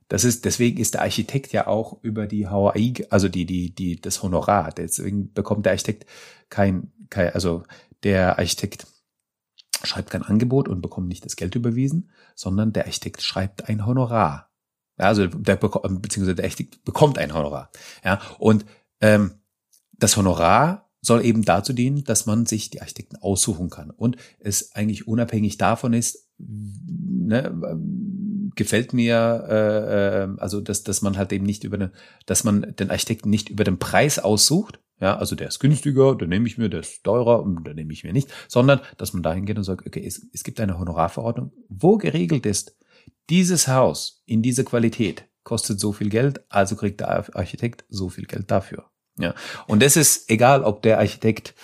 das 0.08 0.24
ist, 0.24 0.44
deswegen 0.44 0.78
ist 0.78 0.94
der 0.94 1.02
Architekt 1.02 1.52
ja 1.52 1.66
auch 1.66 1.98
über 2.02 2.26
die 2.26 2.48
HAI, 2.48 3.06
also 3.10 3.28
die, 3.28 3.46
die, 3.46 3.74
die, 3.74 4.00
das 4.00 4.22
Honorar. 4.22 4.72
Deswegen 4.72 5.32
bekommt 5.32 5.66
der 5.66 5.72
Architekt 5.72 6.06
kein, 6.48 6.92
kein 7.10 7.32
also 7.34 7.64
der 8.02 8.38
Architekt 8.38 8.86
schreibt 9.84 10.10
kein 10.10 10.22
Angebot 10.22 10.68
und 10.68 10.80
bekommt 10.80 11.08
nicht 11.08 11.24
das 11.24 11.36
Geld 11.36 11.54
überwiesen, 11.54 12.10
sondern 12.34 12.72
der 12.72 12.86
Architekt 12.86 13.22
schreibt 13.22 13.68
ein 13.68 13.86
Honorar. 13.86 14.50
Ja, 14.98 15.06
also 15.06 15.26
der 15.26 15.56
beziehungsweise 15.56 16.34
der 16.34 16.44
Architekt 16.44 16.84
bekommt 16.84 17.18
ein 17.18 17.32
Honorar. 17.32 17.70
Ja, 18.04 18.20
und 18.38 18.64
ähm, 19.00 19.34
das 19.92 20.16
Honorar 20.16 20.90
soll 21.00 21.24
eben 21.24 21.44
dazu 21.44 21.72
dienen, 21.72 22.04
dass 22.04 22.26
man 22.26 22.46
sich 22.46 22.70
die 22.70 22.80
Architekten 22.80 23.16
aussuchen 23.16 23.70
kann 23.70 23.90
und 23.90 24.16
es 24.40 24.74
eigentlich 24.74 25.06
unabhängig 25.06 25.58
davon 25.58 25.92
ist, 25.92 26.27
ne, 26.38 27.78
gefällt 28.54 28.92
mir, 28.92 29.46
äh, 29.48 30.24
äh, 30.24 30.28
also 30.38 30.60
dass, 30.60 30.82
dass 30.82 31.02
man 31.02 31.16
halt 31.16 31.32
eben 31.32 31.46
nicht 31.46 31.64
über 31.64 31.76
eine, 31.76 31.92
dass 32.26 32.44
man 32.44 32.74
den 32.78 32.90
Architekten 32.90 33.30
nicht 33.30 33.48
über 33.48 33.64
den 33.64 33.78
Preis 33.78 34.18
aussucht, 34.18 34.80
ja, 35.00 35.16
also 35.16 35.36
der 35.36 35.48
ist 35.48 35.60
günstiger, 35.60 36.16
den 36.16 36.28
nehme 36.28 36.48
ich 36.48 36.58
mir, 36.58 36.68
der 36.68 36.80
ist 36.80 37.04
teurer 37.04 37.44
den 37.64 37.76
nehme 37.76 37.92
ich 37.92 38.02
mir 38.02 38.12
nicht, 38.12 38.32
sondern 38.48 38.80
dass 38.96 39.12
man 39.12 39.22
dahin 39.22 39.46
geht 39.46 39.56
und 39.56 39.64
sagt, 39.64 39.86
okay, 39.86 40.04
es, 40.04 40.26
es 40.32 40.42
gibt 40.42 40.60
eine 40.60 40.78
Honorarverordnung, 40.78 41.52
wo 41.68 41.96
geregelt 41.96 42.46
ist, 42.46 42.76
dieses 43.30 43.68
Haus 43.68 44.22
in 44.26 44.42
dieser 44.42 44.64
Qualität 44.64 45.24
kostet 45.44 45.78
so 45.78 45.92
viel 45.92 46.08
Geld, 46.08 46.40
also 46.48 46.76
kriegt 46.76 47.00
der 47.00 47.34
Architekt 47.36 47.84
so 47.88 48.08
viel 48.08 48.26
Geld 48.26 48.50
dafür. 48.50 48.90
Ja, 49.18 49.34
und 49.66 49.82
das 49.82 49.96
ist 49.96 50.30
egal, 50.30 50.62
ob 50.62 50.82
der 50.82 50.98
Architekt 50.98 51.54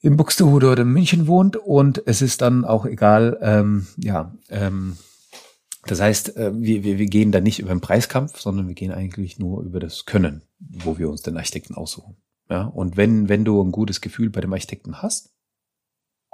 in 0.00 0.16
Buxtehude 0.16 0.70
oder 0.70 0.82
in 0.82 0.88
München 0.88 1.26
wohnt 1.26 1.56
und 1.56 2.02
es 2.06 2.22
ist 2.22 2.40
dann 2.40 2.64
auch 2.64 2.86
egal, 2.86 3.38
ähm, 3.42 3.86
ja, 3.96 4.34
ähm, 4.48 4.96
das 5.86 6.00
heißt, 6.00 6.36
äh, 6.36 6.52
wir, 6.54 6.84
wir, 6.84 6.98
wir 6.98 7.06
gehen 7.06 7.32
da 7.32 7.40
nicht 7.40 7.58
über 7.58 7.70
den 7.70 7.80
Preiskampf, 7.80 8.38
sondern 8.40 8.68
wir 8.68 8.74
gehen 8.74 8.92
eigentlich 8.92 9.38
nur 9.38 9.62
über 9.62 9.80
das 9.80 10.04
Können, 10.04 10.42
wo 10.58 10.98
wir 10.98 11.08
uns 11.08 11.22
den 11.22 11.36
Architekten 11.36 11.74
aussuchen. 11.74 12.16
Ja, 12.48 12.64
und 12.64 12.96
wenn, 12.96 13.28
wenn 13.28 13.44
du 13.44 13.62
ein 13.62 13.72
gutes 13.72 14.00
Gefühl 14.00 14.30
bei 14.30 14.40
dem 14.40 14.52
Architekten 14.52 15.02
hast, 15.02 15.34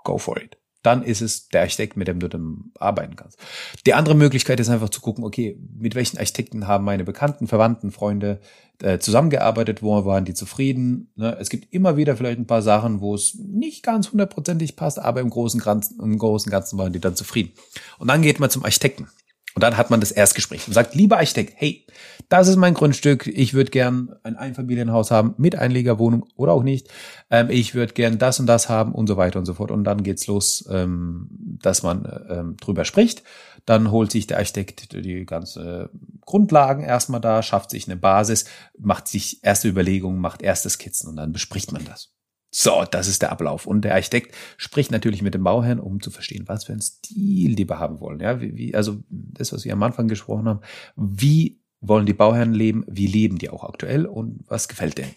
go 0.03 0.19
for 0.19 0.39
it 0.39 0.57
dann 0.87 1.03
ist 1.03 1.21
es 1.21 1.49
der 1.49 1.63
Architekt, 1.63 1.97
mit 1.97 2.07
dem 2.07 2.21
du 2.21 2.29
dann 2.29 2.71
arbeiten 2.79 3.17
kannst. 3.17 3.39
Die 3.85 3.95
andere 3.95 4.15
Möglichkeit 4.15 4.61
ist 4.61 4.69
einfach 4.69 4.89
zu 4.89 5.01
gucken, 5.01 5.25
okay, 5.25 5.59
mit 5.77 5.95
welchen 5.95 6.19
Architekten 6.19 6.67
haben 6.69 6.85
meine 6.85 7.05
Bekannten, 7.05 7.49
Verwandten, 7.49 7.91
Freunde 7.91 8.41
äh, 8.83 8.99
zusammengearbeitet, 8.99 9.83
wo 9.83 10.05
waren 10.05 10.25
die 10.25 10.35
zufrieden. 10.35 11.11
Ne? 11.17 11.37
Es 11.41 11.49
gibt 11.49 11.73
immer 11.73 11.97
wieder 11.97 12.17
vielleicht 12.17 12.39
ein 12.39 12.47
paar 12.47 12.63
Sachen, 12.63 13.01
wo 13.01 13.15
es 13.15 13.35
nicht 13.35 13.83
ganz 13.83 14.13
hundertprozentig 14.13 14.77
passt, 14.77 15.01
aber 15.01 15.21
im 15.21 15.31
großen, 15.31 15.63
im 16.01 16.19
großen 16.19 16.51
Ganzen 16.53 16.79
waren 16.79 16.93
die 16.93 17.01
dann 17.01 17.17
zufrieden. 17.17 17.53
Und 17.99 18.09
dann 18.09 18.23
geht 18.23 18.39
man 18.39 18.51
zum 18.51 18.65
Architekten. 18.65 19.09
Und 19.57 19.63
dann 19.63 19.79
hat 19.79 19.89
man 19.89 20.01
das 20.01 20.13
Erstgespräch 20.13 20.67
und 20.67 20.75
sagt, 20.75 20.95
lieber 20.95 21.17
Architekt, 21.17 21.55
hey, 21.57 21.87
das 22.29 22.47
ist 22.47 22.57
mein 22.57 22.75
Grundstück, 22.75 23.27
ich 23.27 23.55
würde 23.55 23.71
gern 23.71 24.15
ein 24.23 24.37
Einfamilienhaus 24.37 25.11
haben 25.11 25.35
mit 25.39 25.57
Einlegerwohnung 25.57 26.27
oder 26.37 26.53
auch 26.53 26.63
nicht. 26.63 26.91
Ähm, 27.31 27.49
ich 27.49 27.75
würde 27.75 27.95
gern 27.95 28.19
das 28.19 28.39
und 28.39 28.47
das 28.49 28.69
haben 28.69 28.93
und 28.93 29.07
so 29.07 29.17
weiter 29.17 29.39
und 29.39 29.47
so 29.47 29.55
fort. 29.55 29.71
Und 29.71 29.85
dann 29.85 30.03
geht's 30.03 30.27
los, 30.27 30.69
ähm, 30.71 31.29
dass 31.63 31.83
man 31.83 32.07
ähm, 32.29 32.57
drüber 32.59 32.85
spricht. 32.85 33.23
Dann 33.65 33.91
holt 33.91 34.13
sich 34.13 34.27
der 34.27 34.37
Architekt 34.37 34.93
die 34.93 35.25
ganze 35.25 35.89
Grundlagen 36.27 36.83
erstmal 36.85 37.23
da, 37.23 37.43
schafft 37.43 37.71
sich 37.71 37.89
eine 37.89 37.97
Basis, 37.97 38.45
macht 38.79 39.09
sich 39.09 39.43
erste 39.43 39.69
Überlegungen, 39.69 40.21
macht 40.21 40.43
erste 40.43 40.69
Skizzen 40.69 41.09
und 41.09 41.17
dann 41.17 41.33
bespricht 41.33 41.73
man 41.73 41.83
das. 41.87 42.16
So, 42.59 42.87
das 42.91 43.07
ist 43.07 43.21
der 43.21 43.33
Ablauf. 43.33 43.67
Und 43.67 43.83
der 43.83 43.93
Architekt 43.93 44.35
spricht 44.57 44.91
natürlich 44.91 45.21
mit 45.21 45.35
dem 45.35 45.45
Bauherrn, 45.45 45.79
um 45.79 46.01
zu 46.01 46.11
verstehen, 46.11 46.45
was 46.49 46.65
für 46.65 46.73
einen 46.73 46.81
Stil 46.81 47.55
die 47.55 47.69
wir 47.69 47.79
haben 47.79 48.01
wollen. 48.01 48.19
Ja, 48.19 48.41
wie, 48.41 48.57
wie, 48.57 48.75
also 48.75 48.97
das, 49.11 49.53
was 49.53 49.67
wir 49.67 49.75
am 49.75 49.83
Anfang 49.83 50.09
gesprochen 50.09 50.49
haben. 50.49 50.61
Wie 50.97 51.61
wollen 51.83 52.07
die 52.07 52.15
Bauherren 52.15 52.55
leben? 52.55 52.83
Wie 52.89 53.09
leben 53.09 53.37
die 53.37 53.51
auch 53.51 53.63
aktuell? 53.63 54.07
Und 54.07 54.43
was 54.49 54.69
gefällt 54.69 54.97
denen? 54.97 55.15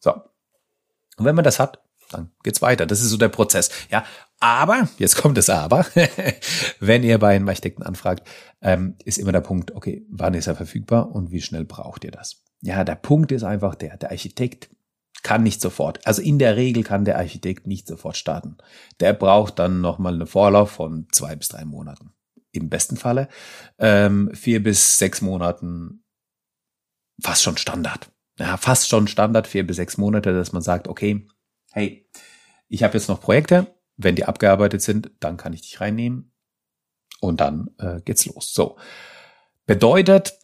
So. 0.00 0.12
Und 1.16 1.24
wenn 1.24 1.34
man 1.34 1.44
das 1.44 1.58
hat, 1.58 1.82
dann 2.10 2.30
geht's 2.42 2.60
weiter. 2.60 2.84
Das 2.84 3.00
ist 3.00 3.08
so 3.08 3.16
der 3.16 3.30
Prozess. 3.30 3.70
Ja, 3.90 4.04
aber, 4.38 4.86
jetzt 4.98 5.16
kommt 5.16 5.38
es 5.38 5.48
aber, 5.48 5.86
wenn 6.78 7.04
ihr 7.04 7.18
bei 7.18 7.36
einem 7.36 7.48
Architekten 7.48 7.84
anfragt, 7.84 8.28
ähm, 8.60 8.96
ist 9.02 9.16
immer 9.16 9.32
der 9.32 9.40
Punkt, 9.40 9.74
okay, 9.74 10.04
wann 10.10 10.34
ist 10.34 10.46
er 10.46 10.56
verfügbar 10.56 11.10
und 11.10 11.30
wie 11.30 11.40
schnell 11.40 11.64
braucht 11.64 12.04
ihr 12.04 12.10
das? 12.10 12.42
Ja, 12.60 12.84
der 12.84 12.96
Punkt 12.96 13.32
ist 13.32 13.44
einfach 13.44 13.76
der, 13.76 13.96
der 13.96 14.10
Architekt 14.10 14.68
kann 15.22 15.42
nicht 15.42 15.60
sofort. 15.60 16.04
Also 16.06 16.22
in 16.22 16.38
der 16.38 16.56
Regel 16.56 16.82
kann 16.82 17.04
der 17.04 17.18
Architekt 17.18 17.66
nicht 17.66 17.86
sofort 17.86 18.16
starten. 18.16 18.56
Der 19.00 19.12
braucht 19.12 19.58
dann 19.58 19.80
nochmal 19.80 20.14
eine 20.14 20.26
Vorlauf 20.26 20.70
von 20.72 21.06
zwei 21.12 21.36
bis 21.36 21.48
drei 21.48 21.64
Monaten. 21.64 22.12
Im 22.50 22.68
besten 22.68 22.96
Falle 22.96 23.28
ähm, 23.78 24.30
vier 24.34 24.62
bis 24.62 24.98
sechs 24.98 25.20
Monaten 25.22 26.04
fast 27.20 27.42
schon 27.42 27.56
Standard. 27.56 28.10
Ja, 28.38 28.56
fast 28.56 28.88
schon 28.88 29.08
Standard, 29.08 29.46
vier 29.46 29.66
bis 29.66 29.76
sechs 29.76 29.96
Monate, 29.96 30.32
dass 30.32 30.52
man 30.52 30.62
sagt, 30.62 30.88
okay, 30.88 31.28
hey, 31.72 32.08
ich 32.68 32.82
habe 32.82 32.94
jetzt 32.94 33.08
noch 33.08 33.20
Projekte, 33.20 33.74
wenn 33.96 34.16
die 34.16 34.24
abgearbeitet 34.24 34.82
sind, 34.82 35.12
dann 35.20 35.36
kann 35.36 35.52
ich 35.52 35.62
dich 35.62 35.80
reinnehmen 35.80 36.32
und 37.20 37.40
dann 37.40 37.70
äh, 37.78 38.00
geht's 38.00 38.26
los. 38.26 38.52
So. 38.52 38.78
Bedeutet, 39.66 40.38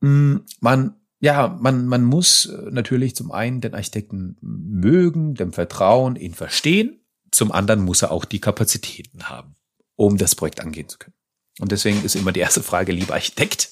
mh, 0.00 0.40
man 0.60 0.99
ja, 1.20 1.56
man, 1.60 1.86
man 1.86 2.02
muss 2.02 2.46
äh, 2.46 2.70
natürlich 2.70 3.14
zum 3.14 3.30
einen 3.30 3.60
den 3.60 3.74
Architekten 3.74 4.36
mögen, 4.40 5.34
dem 5.34 5.52
vertrauen, 5.52 6.16
ihn 6.16 6.34
verstehen. 6.34 7.00
Zum 7.30 7.52
anderen 7.52 7.84
muss 7.84 8.02
er 8.02 8.10
auch 8.10 8.24
die 8.24 8.40
Kapazitäten 8.40 9.28
haben, 9.28 9.54
um 9.96 10.16
das 10.16 10.34
Projekt 10.34 10.60
angehen 10.60 10.88
zu 10.88 10.98
können. 10.98 11.14
Und 11.60 11.72
deswegen 11.72 12.02
ist 12.02 12.16
immer 12.16 12.32
die 12.32 12.40
erste 12.40 12.62
Frage, 12.62 12.92
lieber 12.92 13.14
Architekt. 13.14 13.70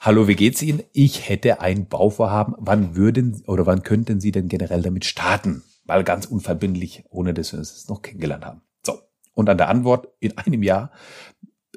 Hallo, 0.00 0.26
wie 0.26 0.36
geht's 0.36 0.62
Ihnen? 0.62 0.82
Ich 0.92 1.28
hätte 1.28 1.60
ein 1.60 1.86
Bauvorhaben. 1.86 2.54
Wann 2.58 2.96
würden 2.96 3.42
oder 3.46 3.66
wann 3.66 3.82
könnten 3.82 4.20
Sie 4.20 4.32
denn 4.32 4.48
generell 4.48 4.80
damit 4.80 5.04
starten? 5.04 5.62
Mal 5.84 6.02
ganz 6.02 6.24
unverbindlich, 6.24 7.04
ohne 7.10 7.34
dass 7.34 7.52
wir 7.52 7.58
uns 7.58 7.88
noch 7.88 8.00
kennengelernt 8.00 8.46
haben. 8.46 8.62
So. 8.86 8.98
Und 9.34 9.50
an 9.50 9.58
der 9.58 9.68
Antwort 9.68 10.08
in 10.18 10.38
einem 10.38 10.62
Jahr 10.62 10.92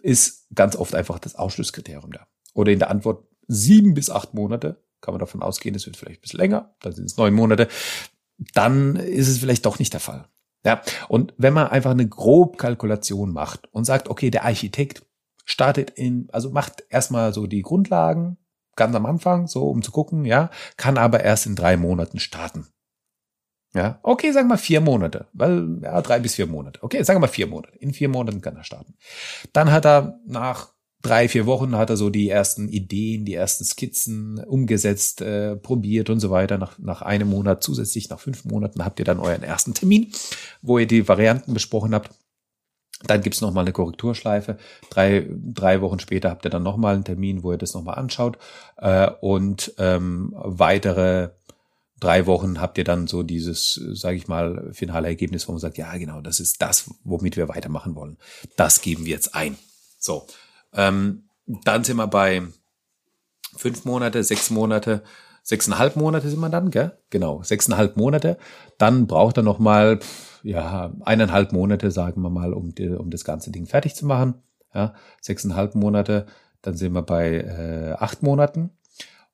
ist 0.01 0.47
ganz 0.55 0.77
oft 0.77 0.95
einfach 0.95 1.19
das 1.19 1.35
Ausschlusskriterium 1.35 2.13
da. 2.13 2.25
Oder 2.53 2.71
in 2.71 2.79
der 2.79 2.89
Antwort 2.89 3.27
sieben 3.47 3.93
bis 3.93 4.09
acht 4.09 4.33
Monate 4.33 4.81
kann 5.03 5.13
man 5.13 5.19
davon 5.19 5.43
ausgehen, 5.43 5.75
es 5.75 5.85
wird 5.85 5.97
vielleicht 5.97 6.19
ein 6.19 6.21
bisschen 6.21 6.39
länger, 6.39 6.73
dann 6.79 6.93
sind 6.93 7.05
es 7.05 7.17
neun 7.17 7.33
Monate, 7.33 7.67
dann 8.53 8.95
ist 8.95 9.27
es 9.27 9.37
vielleicht 9.37 9.65
doch 9.65 9.77
nicht 9.77 9.93
der 9.93 9.99
Fall. 9.99 10.27
Ja, 10.65 10.81
und 11.09 11.33
wenn 11.37 11.53
man 11.53 11.67
einfach 11.67 11.91
eine 11.91 12.07
Grobkalkulation 12.07 13.33
macht 13.33 13.67
und 13.73 13.83
sagt, 13.83 14.07
okay, 14.07 14.31
der 14.31 14.45
Architekt 14.45 15.05
startet 15.43 15.89
in, 15.91 16.29
also 16.31 16.51
macht 16.51 16.85
erstmal 16.89 17.33
so 17.33 17.47
die 17.47 17.61
Grundlagen 17.61 18.37
ganz 18.75 18.95
am 18.95 19.05
Anfang, 19.05 19.47
so 19.47 19.69
um 19.69 19.81
zu 19.81 19.91
gucken, 19.91 20.23
ja, 20.23 20.49
kann 20.77 20.97
aber 20.97 21.21
erst 21.21 21.45
in 21.45 21.55
drei 21.55 21.75
Monaten 21.75 22.19
starten. 22.19 22.67
Ja, 23.75 23.99
okay, 24.03 24.31
sagen 24.31 24.49
wir 24.49 24.57
vier 24.57 24.81
Monate, 24.81 25.27
weil, 25.33 25.79
ja, 25.81 26.01
drei 26.01 26.19
bis 26.19 26.35
vier 26.35 26.45
Monate. 26.45 26.81
Okay, 26.83 27.03
sagen 27.03 27.21
wir 27.21 27.27
vier 27.27 27.47
Monate. 27.47 27.75
In 27.79 27.93
vier 27.93 28.07
Monaten 28.07 28.39
kann 28.39 28.55
er 28.55 28.63
starten. 28.63 28.95
Dann 29.51 29.71
hat 29.71 29.85
er 29.85 30.19
nach 30.25 30.72
drei, 31.03 31.27
vier 31.27 31.45
Wochen 31.45 31.75
hat 31.75 31.91
er 31.91 31.97
so 31.97 32.09
die 32.09 32.29
ersten 32.29 32.69
Ideen, 32.69 33.25
die 33.25 33.35
ersten 33.35 33.63
Skizzen 33.63 34.43
umgesetzt, 34.43 35.21
äh, 35.21 35.55
probiert 35.55 36.09
und 36.09 36.19
so 36.19 36.31
weiter. 36.31 36.57
Nach, 36.57 36.79
nach 36.79 37.03
einem 37.03 37.29
Monat 37.29 37.61
zusätzlich, 37.61 38.09
nach 38.09 38.19
fünf 38.19 38.45
Monaten 38.45 38.83
habt 38.83 38.99
ihr 38.99 39.05
dann 39.05 39.19
euren 39.19 39.43
ersten 39.43 39.73
Termin, 39.73 40.11
wo 40.61 40.79
ihr 40.79 40.87
die 40.87 41.07
Varianten 41.07 41.53
besprochen 41.53 41.93
habt. 41.93 42.09
Dann 43.05 43.21
gibt's 43.21 43.41
noch 43.41 43.51
mal 43.51 43.61
eine 43.61 43.73
Korrekturschleife. 43.73 44.57
Drei, 44.89 45.27
drei 45.29 45.81
Wochen 45.81 45.99
später 45.99 46.29
habt 46.29 46.45
ihr 46.45 46.51
dann 46.51 46.63
noch 46.63 46.77
mal 46.77 46.95
einen 46.95 47.03
Termin, 47.03 47.43
wo 47.43 47.51
ihr 47.51 47.57
das 47.57 47.73
noch 47.73 47.83
mal 47.83 47.93
anschaut. 47.93 48.37
Äh, 48.77 49.11
und 49.19 49.73
ähm, 49.77 50.33
weitere 50.37 51.31
drei 51.99 52.25
Wochen 52.27 52.61
habt 52.61 52.77
ihr 52.77 52.85
dann 52.85 53.07
so 53.07 53.23
dieses, 53.23 53.73
sage 53.73 54.15
ich 54.15 54.29
mal, 54.29 54.69
finale 54.71 55.07
Ergebnis, 55.07 55.49
wo 55.49 55.51
man 55.51 55.59
sagt, 55.59 55.77
ja 55.77 55.95
genau, 55.97 56.21
das 56.21 56.39
ist 56.39 56.61
das, 56.61 56.91
womit 57.03 57.35
wir 57.35 57.49
weitermachen 57.49 57.95
wollen. 57.95 58.17
Das 58.55 58.81
geben 58.81 59.05
wir 59.05 59.11
jetzt 59.11 59.35
ein. 59.35 59.57
So, 59.99 60.27
ähm, 60.73 61.29
dann 61.45 61.83
sind 61.83 61.97
wir 61.97 62.07
bei 62.07 62.43
fünf 63.55 63.85
Monate, 63.85 64.23
sechs 64.23 64.49
Monate, 64.49 65.03
sechseinhalb 65.43 65.95
Monate 65.95 66.29
sind 66.29 66.39
wir 66.39 66.49
dann, 66.49 66.71
gell? 66.71 66.97
Genau, 67.09 67.43
sechseinhalb 67.43 67.97
Monate. 67.97 68.37
Dann 68.77 69.07
braucht 69.07 69.37
er 69.37 69.43
noch 69.43 69.59
mal, 69.59 69.99
ja, 70.41 70.93
eineinhalb 71.01 71.51
Monate, 71.51 71.91
sagen 71.91 72.21
wir 72.21 72.29
mal, 72.29 72.53
um, 72.53 72.73
um 72.97 73.09
das 73.09 73.23
ganze 73.23 73.51
Ding 73.51 73.65
fertig 73.65 73.95
zu 73.95 74.05
machen. 74.05 74.35
Ja, 74.73 74.95
sechseinhalb 75.21 75.75
Monate, 75.75 76.25
dann 76.61 76.75
sind 76.75 76.93
wir 76.93 77.03
bei 77.03 77.37
äh, 77.37 77.93
acht 77.99 78.23
Monaten. 78.23 78.71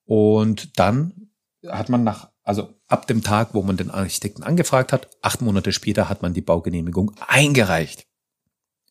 Und 0.06 0.80
dann 0.80 1.30
hat 1.66 1.90
man 1.90 2.04
nach, 2.04 2.30
also 2.44 2.74
ab 2.88 3.08
dem 3.08 3.24
Tag, 3.24 3.54
wo 3.54 3.62
man 3.62 3.78
den 3.78 3.92
Architekten 3.92 4.44
angefragt 4.44 4.92
hat, 4.92 5.08
acht 5.22 5.42
Monate 5.42 5.72
später 5.72 6.10
hat 6.10 6.22
man 6.22 6.34
die 6.34 6.42
Baugenehmigung 6.42 7.12
eingereicht. 7.28 8.08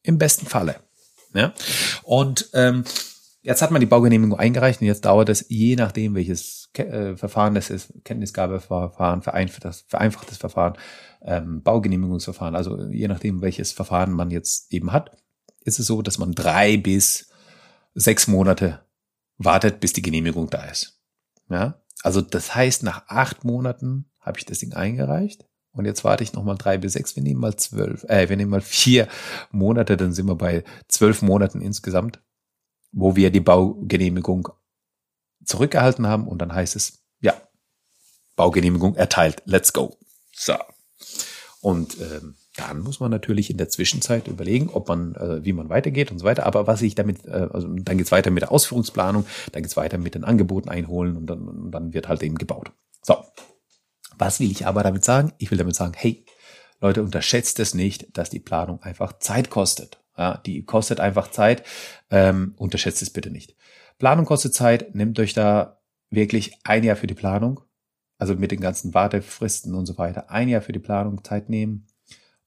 Im 0.03 0.17
besten 0.17 0.47
Falle. 0.47 0.77
Ja? 1.35 1.53
Und 2.03 2.51
ähm, 2.55 2.85
jetzt 3.43 3.63
hat 3.63 3.71
man 3.71 3.81
die 3.81 3.87
Baugenehmigung 3.87 4.39
eingereicht 4.39 4.81
und 4.81 4.87
jetzt 4.87 5.05
dauert 5.05 5.29
es, 5.29 5.47
je 5.49 5.77
nachdem, 5.77 6.15
welches 6.15 6.71
äh, 6.75 7.17
Verfahren 7.17 7.55
das 7.55 7.71
ist, 7.71 7.93
Kenntnisgabeverfahren, 8.05 9.23
vereinfachtes, 9.23 9.85
vereinfachtes 9.89 10.39
Verfahren, 10.39 10.75
ähm, 11.23 11.63
Baugenehmigungsverfahren, 11.63 12.55
also 12.55 12.89
je 12.91 13.09
nachdem, 13.09 13.41
welches 13.41 13.73
Verfahren 13.73 14.13
man 14.13 14.31
jetzt 14.31 14.73
eben 14.73 14.93
hat, 14.93 15.17
ist 15.65 15.79
es 15.79 15.87
so, 15.87 16.03
dass 16.03 16.19
man 16.19 16.33
drei 16.33 16.77
bis 16.77 17.31
sechs 17.95 18.29
Monate 18.29 18.81
wartet, 19.39 19.81
bis 19.81 19.93
die 19.93 20.03
Genehmigung 20.03 20.51
da 20.51 20.65
ist. 20.65 21.01
Ja, 21.51 21.81
also 22.03 22.21
das 22.21 22.55
heißt, 22.55 22.83
nach 22.83 23.09
acht 23.09 23.45
Monaten 23.45 24.11
habe 24.21 24.39
ich 24.39 24.45
das 24.45 24.59
Ding 24.59 24.75
eingereicht 24.75 25.48
Und 25.79 25.85
jetzt 25.85 26.05
warte 26.05 26.25
ich 26.25 26.33
nochmal 26.33 26.57
drei 26.59 26.79
bis 26.79 26.95
sechs. 26.95 27.17
Wir 27.17 27.23
nehmen 27.23 27.41
mal 27.41 27.57
zwölf, 27.57 28.05
äh, 28.05 28.29
wir 28.29 28.37
nehmen 28.37 28.51
mal 28.51 28.61
vier 28.61 29.09
Monate, 29.51 29.97
dann 29.97 30.13
sind 30.13 30.27
wir 30.27 30.35
bei 30.35 30.65
zwölf 30.89 31.23
Monaten 31.23 31.61
insgesamt, 31.61 32.21
wo 32.93 33.17
wir 33.17 33.31
die 33.31 33.41
Baugenehmigung 33.41 34.49
zurückgehalten 35.45 36.07
haben. 36.07 36.27
Und 36.27 36.43
dann 36.43 36.53
heißt 36.53 36.77
es, 36.77 37.05
ja, 37.21 37.35
Baugenehmigung 38.37 38.95
erteilt. 38.97 39.43
Let's 39.45 39.73
go. 39.73 39.97
So. 40.33 40.55
Und 41.61 41.97
ähm, 42.01 42.35
dann 42.57 42.81
muss 42.81 42.99
man 42.99 43.11
natürlich 43.11 43.51
in 43.51 43.57
der 43.57 43.69
Zwischenzeit 43.69 44.27
überlegen, 44.27 44.69
ob 44.71 44.89
man, 44.89 45.15
äh, 45.15 45.45
wie 45.45 45.53
man 45.53 45.69
weitergeht 45.69 46.11
und 46.11 46.19
so 46.19 46.25
weiter. 46.25 46.45
Aber 46.45 46.67
was 46.67 46.83
ich 46.83 46.97
damit, 46.97 47.25
äh, 47.25 47.49
also 47.53 47.69
dann 47.69 47.99
geht's 47.99 48.11
weiter 48.11 48.31
mit 48.31 48.43
der 48.43 48.51
Ausführungsplanung, 48.53 49.27
dann 49.53 49.63
geht's 49.63 49.77
weiter 49.77 49.97
mit 49.99 50.17
den 50.17 50.25
Angeboten 50.25 50.69
einholen 50.69 51.17
und 51.17 51.27
dann, 51.27 51.47
und 51.47 51.71
dann 51.71 51.95
wird 51.95 52.09
halt 52.09 52.23
eben 52.23 52.37
gebaut. 52.37 52.73
So. 53.03 53.17
Was 54.19 54.41
will 54.41 54.51
ich 54.51 54.67
aber 54.67 54.83
damit 54.83 55.05
sagen? 55.05 55.33
Ich 55.39 55.51
will 55.51 55.59
damit 55.59 55.77
sagen, 55.77 55.95
hey, 55.97 56.25
Leute, 56.81 57.03
unterschätzt 57.03 57.59
es 57.61 57.75
nicht, 57.75 58.17
dass 58.17 58.31
die 58.31 58.41
Planung 58.41 58.83
einfach 58.83 59.19
Zeit 59.19 59.51
kostet. 59.51 60.01
Ja, 60.17 60.39
die 60.39 60.65
kostet 60.65 61.01
einfach 61.01 61.31
Zeit. 61.31 61.63
Ähm, 62.11 62.55
unterschätzt 62.57 63.03
es 63.03 63.11
bitte 63.11 63.31
nicht. 63.31 63.57
Planung 63.99 64.25
kostet 64.25 64.55
Zeit. 64.55 64.95
Nehmt 64.95 65.19
euch 65.21 65.35
da 65.35 65.81
wirklich 66.11 66.59
ein 66.65 66.85
Jahr 66.85 66.97
für 66.97 67.07
die 67.07 67.15
Planung. 67.15 67.61
Also 68.19 68.35
mit 68.35 68.51
den 68.51 68.61
ganzen 68.61 68.95
Wartefristen 68.95 69.75
und 69.75 69.87
so 69.87 69.97
weiter. 69.97 70.31
Ein 70.31 70.49
Jahr 70.49 70.63
für 70.63 70.73
die 70.73 70.81
Planung 70.81 71.23
Zeit 71.23 71.49
nehmen 71.49 71.87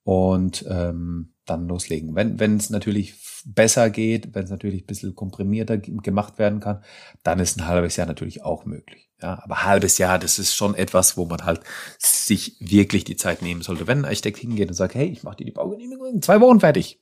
und 0.04 0.66
ähm, 0.70 1.34
dann 1.46 1.68
loslegen. 1.68 2.16
Wenn 2.16 2.40
wenn 2.40 2.58
es 2.58 2.70
natürlich 2.70 3.16
besser 3.46 3.90
geht, 3.90 4.36
wenn 4.36 4.44
es 4.44 4.50
natürlich 4.50 4.84
ein 4.84 4.88
bisschen 4.88 5.16
komprimierter 5.16 5.78
gemacht 5.78 6.40
werden 6.40 6.60
kann, 6.60 6.84
dann 7.24 7.40
ist 7.40 7.58
ein 7.58 7.68
halbes 7.68 7.96
Jahr 7.96 8.08
natürlich 8.08 8.44
auch 8.44 8.66
möglich. 8.66 9.11
Ja, 9.22 9.42
aber 9.44 9.64
halbes 9.64 9.98
Jahr, 10.00 10.18
das 10.18 10.40
ist 10.40 10.56
schon 10.56 10.74
etwas, 10.74 11.16
wo 11.16 11.26
man 11.26 11.46
halt 11.46 11.62
sich 12.00 12.56
wirklich 12.60 13.04
die 13.04 13.16
Zeit 13.16 13.42
nehmen 13.42 13.62
sollte. 13.62 13.86
Wenn 13.86 14.00
ein 14.00 14.06
Architekt 14.06 14.40
hingeht 14.40 14.70
und 14.70 14.74
sagt, 14.74 14.96
hey, 14.96 15.08
ich 15.08 15.24
mache 15.24 15.38
dir 15.38 15.46
die 15.46 15.52
Baugenehmigung 15.52 16.16
in 16.16 16.22
zwei 16.22 16.42
Wochen 16.42 16.60
fertig, 16.60 17.00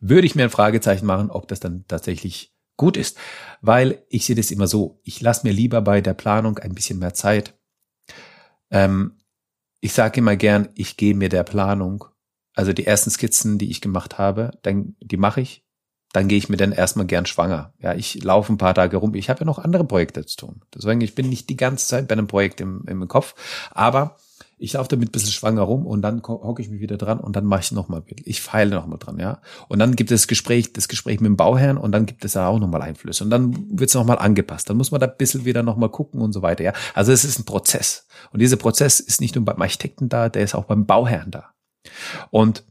würde 0.00 0.26
ich 0.26 0.34
mir 0.34 0.44
ein 0.44 0.50
Fragezeichen 0.50 1.06
machen, 1.06 1.30
ob 1.30 1.46
das 1.48 1.60
dann 1.60 1.84
tatsächlich 1.86 2.54
gut 2.76 2.96
ist. 2.96 3.18
Weil 3.60 4.02
ich 4.08 4.24
sehe 4.26 4.36
das 4.36 4.50
immer 4.50 4.66
so, 4.66 5.00
ich 5.04 5.20
lasse 5.20 5.46
mir 5.46 5.52
lieber 5.52 5.80
bei 5.80 6.00
der 6.00 6.14
Planung 6.14 6.58
ein 6.58 6.74
bisschen 6.74 6.98
mehr 6.98 7.14
Zeit. 7.14 7.54
Ähm, 8.70 9.18
ich 9.80 9.92
sage 9.92 10.18
immer 10.18 10.36
gern, 10.36 10.70
ich 10.74 10.96
gehe 10.96 11.14
mir 11.14 11.28
der 11.28 11.44
Planung, 11.44 12.04
also 12.54 12.72
die 12.72 12.86
ersten 12.86 13.10
Skizzen, 13.10 13.58
die 13.58 13.70
ich 13.70 13.80
gemacht 13.80 14.18
habe, 14.18 14.58
dann 14.62 14.96
die 15.00 15.16
mache 15.16 15.40
ich, 15.40 15.64
dann 16.12 16.28
gehe 16.28 16.38
ich 16.38 16.48
mir 16.48 16.56
dann 16.56 16.72
erstmal 16.72 17.06
gern 17.06 17.26
schwanger. 17.26 17.72
Ja, 17.80 17.94
ich 17.94 18.22
laufe 18.22 18.52
ein 18.52 18.58
paar 18.58 18.74
Tage 18.74 18.96
rum. 18.96 19.14
Ich 19.14 19.28
habe 19.28 19.40
ja 19.40 19.46
noch 19.46 19.58
andere 19.58 19.84
Projekte 19.84 20.24
zu 20.24 20.36
tun. 20.36 20.62
Deswegen, 20.74 21.00
ich 21.00 21.14
bin 21.14 21.28
nicht 21.28 21.48
die 21.50 21.56
ganze 21.56 21.86
Zeit 21.86 22.08
bei 22.08 22.14
einem 22.14 22.26
Projekt 22.26 22.60
im, 22.60 22.84
im 22.86 23.06
Kopf, 23.08 23.34
aber 23.70 24.16
ich 24.58 24.72
laufe 24.72 24.88
damit 24.88 25.08
ein 25.08 25.12
bisschen 25.12 25.30
schwanger 25.30 25.62
rum 25.62 25.86
und 25.86 26.02
dann 26.02 26.22
hocke 26.22 26.60
ich 26.62 26.68
mich 26.68 26.80
wieder 26.80 26.96
dran 26.96 27.20
und 27.20 27.36
dann 27.36 27.44
mache 27.44 27.60
ich 27.60 27.72
nochmal, 27.72 28.02
ich 28.24 28.42
feile 28.42 28.74
nochmal 28.74 28.98
dran, 28.98 29.18
ja. 29.18 29.40
Und 29.68 29.78
dann 29.78 29.94
gibt 29.94 30.10
es 30.10 30.22
das 30.22 30.28
Gespräch, 30.28 30.72
das 30.72 30.88
Gespräch 30.88 31.20
mit 31.20 31.28
dem 31.28 31.36
Bauherrn 31.36 31.78
und 31.78 31.92
dann 31.92 32.06
gibt 32.06 32.24
es 32.24 32.32
da 32.32 32.48
auch 32.48 32.58
nochmal 32.58 32.82
Einflüsse 32.82 33.22
und 33.22 33.30
dann 33.30 33.78
wird 33.78 33.90
es 33.90 33.94
nochmal 33.94 34.18
angepasst. 34.18 34.68
Dann 34.68 34.76
muss 34.76 34.90
man 34.90 35.00
da 35.00 35.06
ein 35.06 35.16
bisschen 35.16 35.44
wieder 35.44 35.62
nochmal 35.62 35.90
gucken 35.90 36.20
und 36.20 36.32
so 36.32 36.42
weiter, 36.42 36.64
ja. 36.64 36.72
Also 36.94 37.12
es 37.12 37.24
ist 37.24 37.38
ein 37.38 37.44
Prozess. 37.44 38.06
Und 38.32 38.40
dieser 38.40 38.56
Prozess 38.56 38.98
ist 39.00 39.20
nicht 39.20 39.36
nur 39.36 39.44
beim 39.44 39.60
Architekten 39.62 40.08
da, 40.08 40.28
der 40.28 40.42
ist 40.42 40.54
auch 40.54 40.64
beim 40.64 40.86
Bauherrn 40.86 41.30
da. 41.30 41.50
Und 42.30 42.64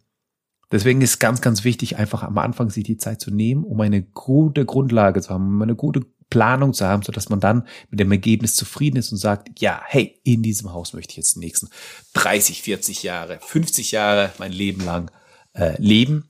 Deswegen 0.71 1.01
ist 1.01 1.19
ganz, 1.19 1.41
ganz 1.41 1.63
wichtig, 1.63 1.97
einfach 1.97 2.23
am 2.23 2.37
Anfang 2.37 2.69
sich 2.69 2.83
die 2.83 2.97
Zeit 2.97 3.21
zu 3.21 3.31
nehmen, 3.31 3.63
um 3.63 3.79
eine 3.79 4.01
gute 4.01 4.65
Grundlage 4.65 5.21
zu 5.21 5.29
haben, 5.29 5.47
um 5.47 5.61
eine 5.61 5.75
gute 5.75 6.01
Planung 6.29 6.73
zu 6.73 6.85
haben, 6.85 7.03
so 7.03 7.11
dass 7.11 7.29
man 7.29 7.39
dann 7.39 7.65
mit 7.89 7.99
dem 7.99 8.11
Ergebnis 8.11 8.55
zufrieden 8.55 8.97
ist 8.97 9.11
und 9.11 9.17
sagt, 9.17 9.61
ja, 9.61 9.81
hey, 9.85 10.19
in 10.23 10.43
diesem 10.43 10.73
Haus 10.73 10.93
möchte 10.93 11.11
ich 11.11 11.17
jetzt 11.17 11.35
die 11.35 11.39
nächsten 11.39 11.69
30, 12.13 12.61
40 12.63 13.03
Jahre, 13.03 13.39
50 13.41 13.91
Jahre 13.91 14.31
mein 14.37 14.51
Leben 14.51 14.83
lang 14.83 15.09
äh, 15.53 15.81
leben, 15.81 16.29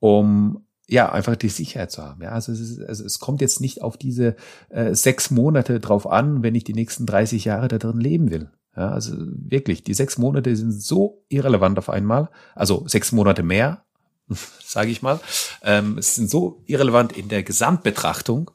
um 0.00 0.66
ja 0.88 1.12
einfach 1.12 1.36
die 1.36 1.48
Sicherheit 1.48 1.90
zu 1.90 2.02
haben. 2.02 2.22
Ja, 2.22 2.30
also 2.30 2.52
es, 2.52 2.60
ist, 2.60 2.80
also 2.80 3.04
es 3.04 3.18
kommt 3.18 3.40
jetzt 3.40 3.60
nicht 3.60 3.82
auf 3.82 3.96
diese 3.98 4.36
äh, 4.70 4.94
sechs 4.94 5.30
Monate 5.30 5.80
drauf 5.80 6.06
an, 6.06 6.42
wenn 6.42 6.54
ich 6.54 6.64
die 6.64 6.74
nächsten 6.74 7.04
30 7.04 7.44
Jahre 7.44 7.68
da 7.68 7.78
drin 7.78 8.00
leben 8.00 8.30
will. 8.30 8.50
Ja, 8.76 8.90
also 8.90 9.12
wirklich, 9.16 9.84
die 9.84 9.94
sechs 9.94 10.18
Monate 10.18 10.54
sind 10.56 10.72
so 10.72 11.24
irrelevant 11.28 11.78
auf 11.78 11.90
einmal. 11.90 12.28
Also 12.54 12.84
sechs 12.88 13.12
Monate 13.12 13.42
mehr, 13.42 13.84
sage 14.64 14.90
ich 14.90 15.02
mal. 15.02 15.20
Ähm, 15.62 15.98
es 15.98 16.16
sind 16.16 16.28
so 16.28 16.62
irrelevant 16.66 17.12
in 17.12 17.28
der 17.28 17.42
Gesamtbetrachtung, 17.42 18.50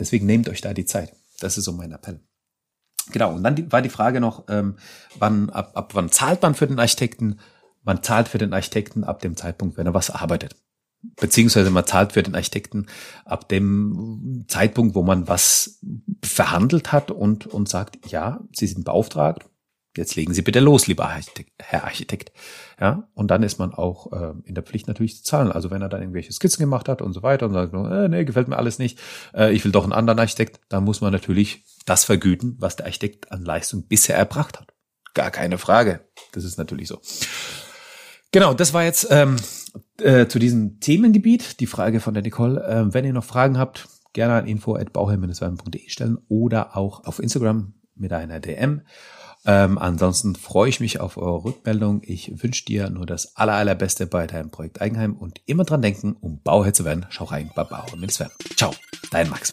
Deswegen 0.00 0.26
nehmt 0.26 0.48
euch 0.48 0.62
da 0.62 0.72
die 0.72 0.86
Zeit. 0.86 1.14
Das 1.40 1.58
ist 1.58 1.64
so 1.64 1.72
mein 1.72 1.92
Appell. 1.92 2.20
Genau, 3.12 3.34
und 3.34 3.42
dann 3.42 3.54
die, 3.54 3.70
war 3.70 3.82
die 3.82 3.90
Frage 3.90 4.20
noch, 4.20 4.44
ähm, 4.48 4.76
wann, 5.18 5.50
ab, 5.50 5.72
ab 5.74 5.94
wann 5.94 6.10
zahlt 6.10 6.42
man 6.42 6.54
für 6.54 6.66
den 6.66 6.78
Architekten? 6.78 7.38
Man 7.82 8.02
zahlt 8.02 8.28
für 8.28 8.38
den 8.38 8.52
Architekten 8.52 9.04
ab 9.04 9.20
dem 9.20 9.36
Zeitpunkt, 9.36 9.76
wenn 9.76 9.86
er 9.86 9.94
was 9.94 10.10
arbeitet. 10.10 10.56
Beziehungsweise 11.02 11.70
man 11.70 11.86
zahlt 11.86 12.12
für 12.12 12.22
den 12.22 12.34
Architekten 12.34 12.86
ab 13.24 13.48
dem 13.48 14.44
Zeitpunkt, 14.48 14.94
wo 14.94 15.02
man 15.02 15.28
was 15.28 15.80
verhandelt 16.22 16.92
hat 16.92 17.10
und, 17.10 17.46
und 17.46 17.68
sagt, 17.68 18.10
ja, 18.10 18.40
Sie 18.52 18.66
sind 18.66 18.84
beauftragt, 18.84 19.48
jetzt 19.96 20.14
legen 20.16 20.34
Sie 20.34 20.42
bitte 20.42 20.60
los, 20.60 20.86
lieber 20.86 21.08
Architekt, 21.08 21.52
Herr 21.58 21.84
Architekt. 21.84 22.32
Ja, 22.78 23.08
und 23.14 23.30
dann 23.30 23.42
ist 23.42 23.58
man 23.58 23.72
auch 23.72 24.12
äh, 24.12 24.34
in 24.44 24.54
der 24.54 24.62
Pflicht 24.62 24.88
natürlich 24.88 25.16
zu 25.16 25.24
zahlen. 25.24 25.52
Also 25.52 25.70
wenn 25.70 25.82
er 25.82 25.88
dann 25.88 26.00
irgendwelche 26.00 26.32
Skizzen 26.32 26.60
gemacht 26.60 26.88
hat 26.88 27.02
und 27.02 27.12
so 27.12 27.22
weiter 27.22 27.46
und 27.46 27.52
sagt, 27.52 27.72
äh, 27.74 28.08
nee, 28.08 28.24
gefällt 28.24 28.48
mir 28.48 28.56
alles 28.56 28.78
nicht, 28.78 28.98
äh, 29.34 29.52
ich 29.52 29.64
will 29.64 29.72
doch 29.72 29.84
einen 29.84 29.92
anderen 29.92 30.18
Architekt, 30.18 30.60
dann 30.68 30.84
muss 30.84 31.00
man 31.00 31.12
natürlich 31.12 31.64
das 31.86 32.04
vergüten, 32.04 32.56
was 32.58 32.76
der 32.76 32.86
Architekt 32.86 33.32
an 33.32 33.44
Leistung 33.44 33.86
bisher 33.86 34.16
erbracht 34.16 34.60
hat. 34.60 34.74
Gar 35.14 35.30
keine 35.30 35.58
Frage. 35.58 36.06
Das 36.32 36.44
ist 36.44 36.58
natürlich 36.58 36.88
so. 36.88 37.00
Genau, 38.32 38.54
das 38.54 38.72
war 38.72 38.84
jetzt 38.84 39.08
ähm, 39.10 39.36
äh, 39.98 40.26
zu 40.26 40.38
diesem 40.38 40.78
Themengebiet 40.80 41.60
die 41.60 41.66
Frage 41.66 42.00
von 42.00 42.14
der 42.14 42.22
Nicole. 42.22 42.64
Ähm, 42.68 42.94
wenn 42.94 43.04
ihr 43.04 43.12
noch 43.12 43.24
Fragen 43.24 43.58
habt, 43.58 43.88
gerne 44.12 44.34
an 44.34 44.46
info.bauherr-werben.de 44.46 45.88
stellen 45.88 46.18
oder 46.28 46.76
auch 46.76 47.04
auf 47.04 47.18
Instagram 47.18 47.74
mit 47.96 48.12
einer 48.12 48.40
DM. 48.40 48.82
Ähm, 49.46 49.78
ansonsten 49.78 50.36
freue 50.36 50.68
ich 50.68 50.80
mich 50.80 51.00
auf 51.00 51.16
eure 51.16 51.44
Rückmeldung. 51.44 52.02
Ich 52.04 52.42
wünsche 52.42 52.64
dir 52.64 52.90
nur 52.90 53.06
das 53.06 53.36
aller, 53.36 53.54
allerbeste 53.54 54.06
bei 54.06 54.26
deinem 54.26 54.50
Projekt 54.50 54.82
Eigenheim 54.82 55.14
und 55.14 55.40
immer 55.46 55.64
dran 55.64 55.82
denken, 55.82 56.16
um 56.20 56.40
Bauherr 56.42 56.74
zu 56.74 56.84
werden, 56.84 57.06
schau 57.08 57.24
rein 57.24 57.50
bei 57.54 57.64
Bauherr 57.64 57.96
Ciao, 58.56 58.74
dein 59.10 59.30
Max. 59.30 59.52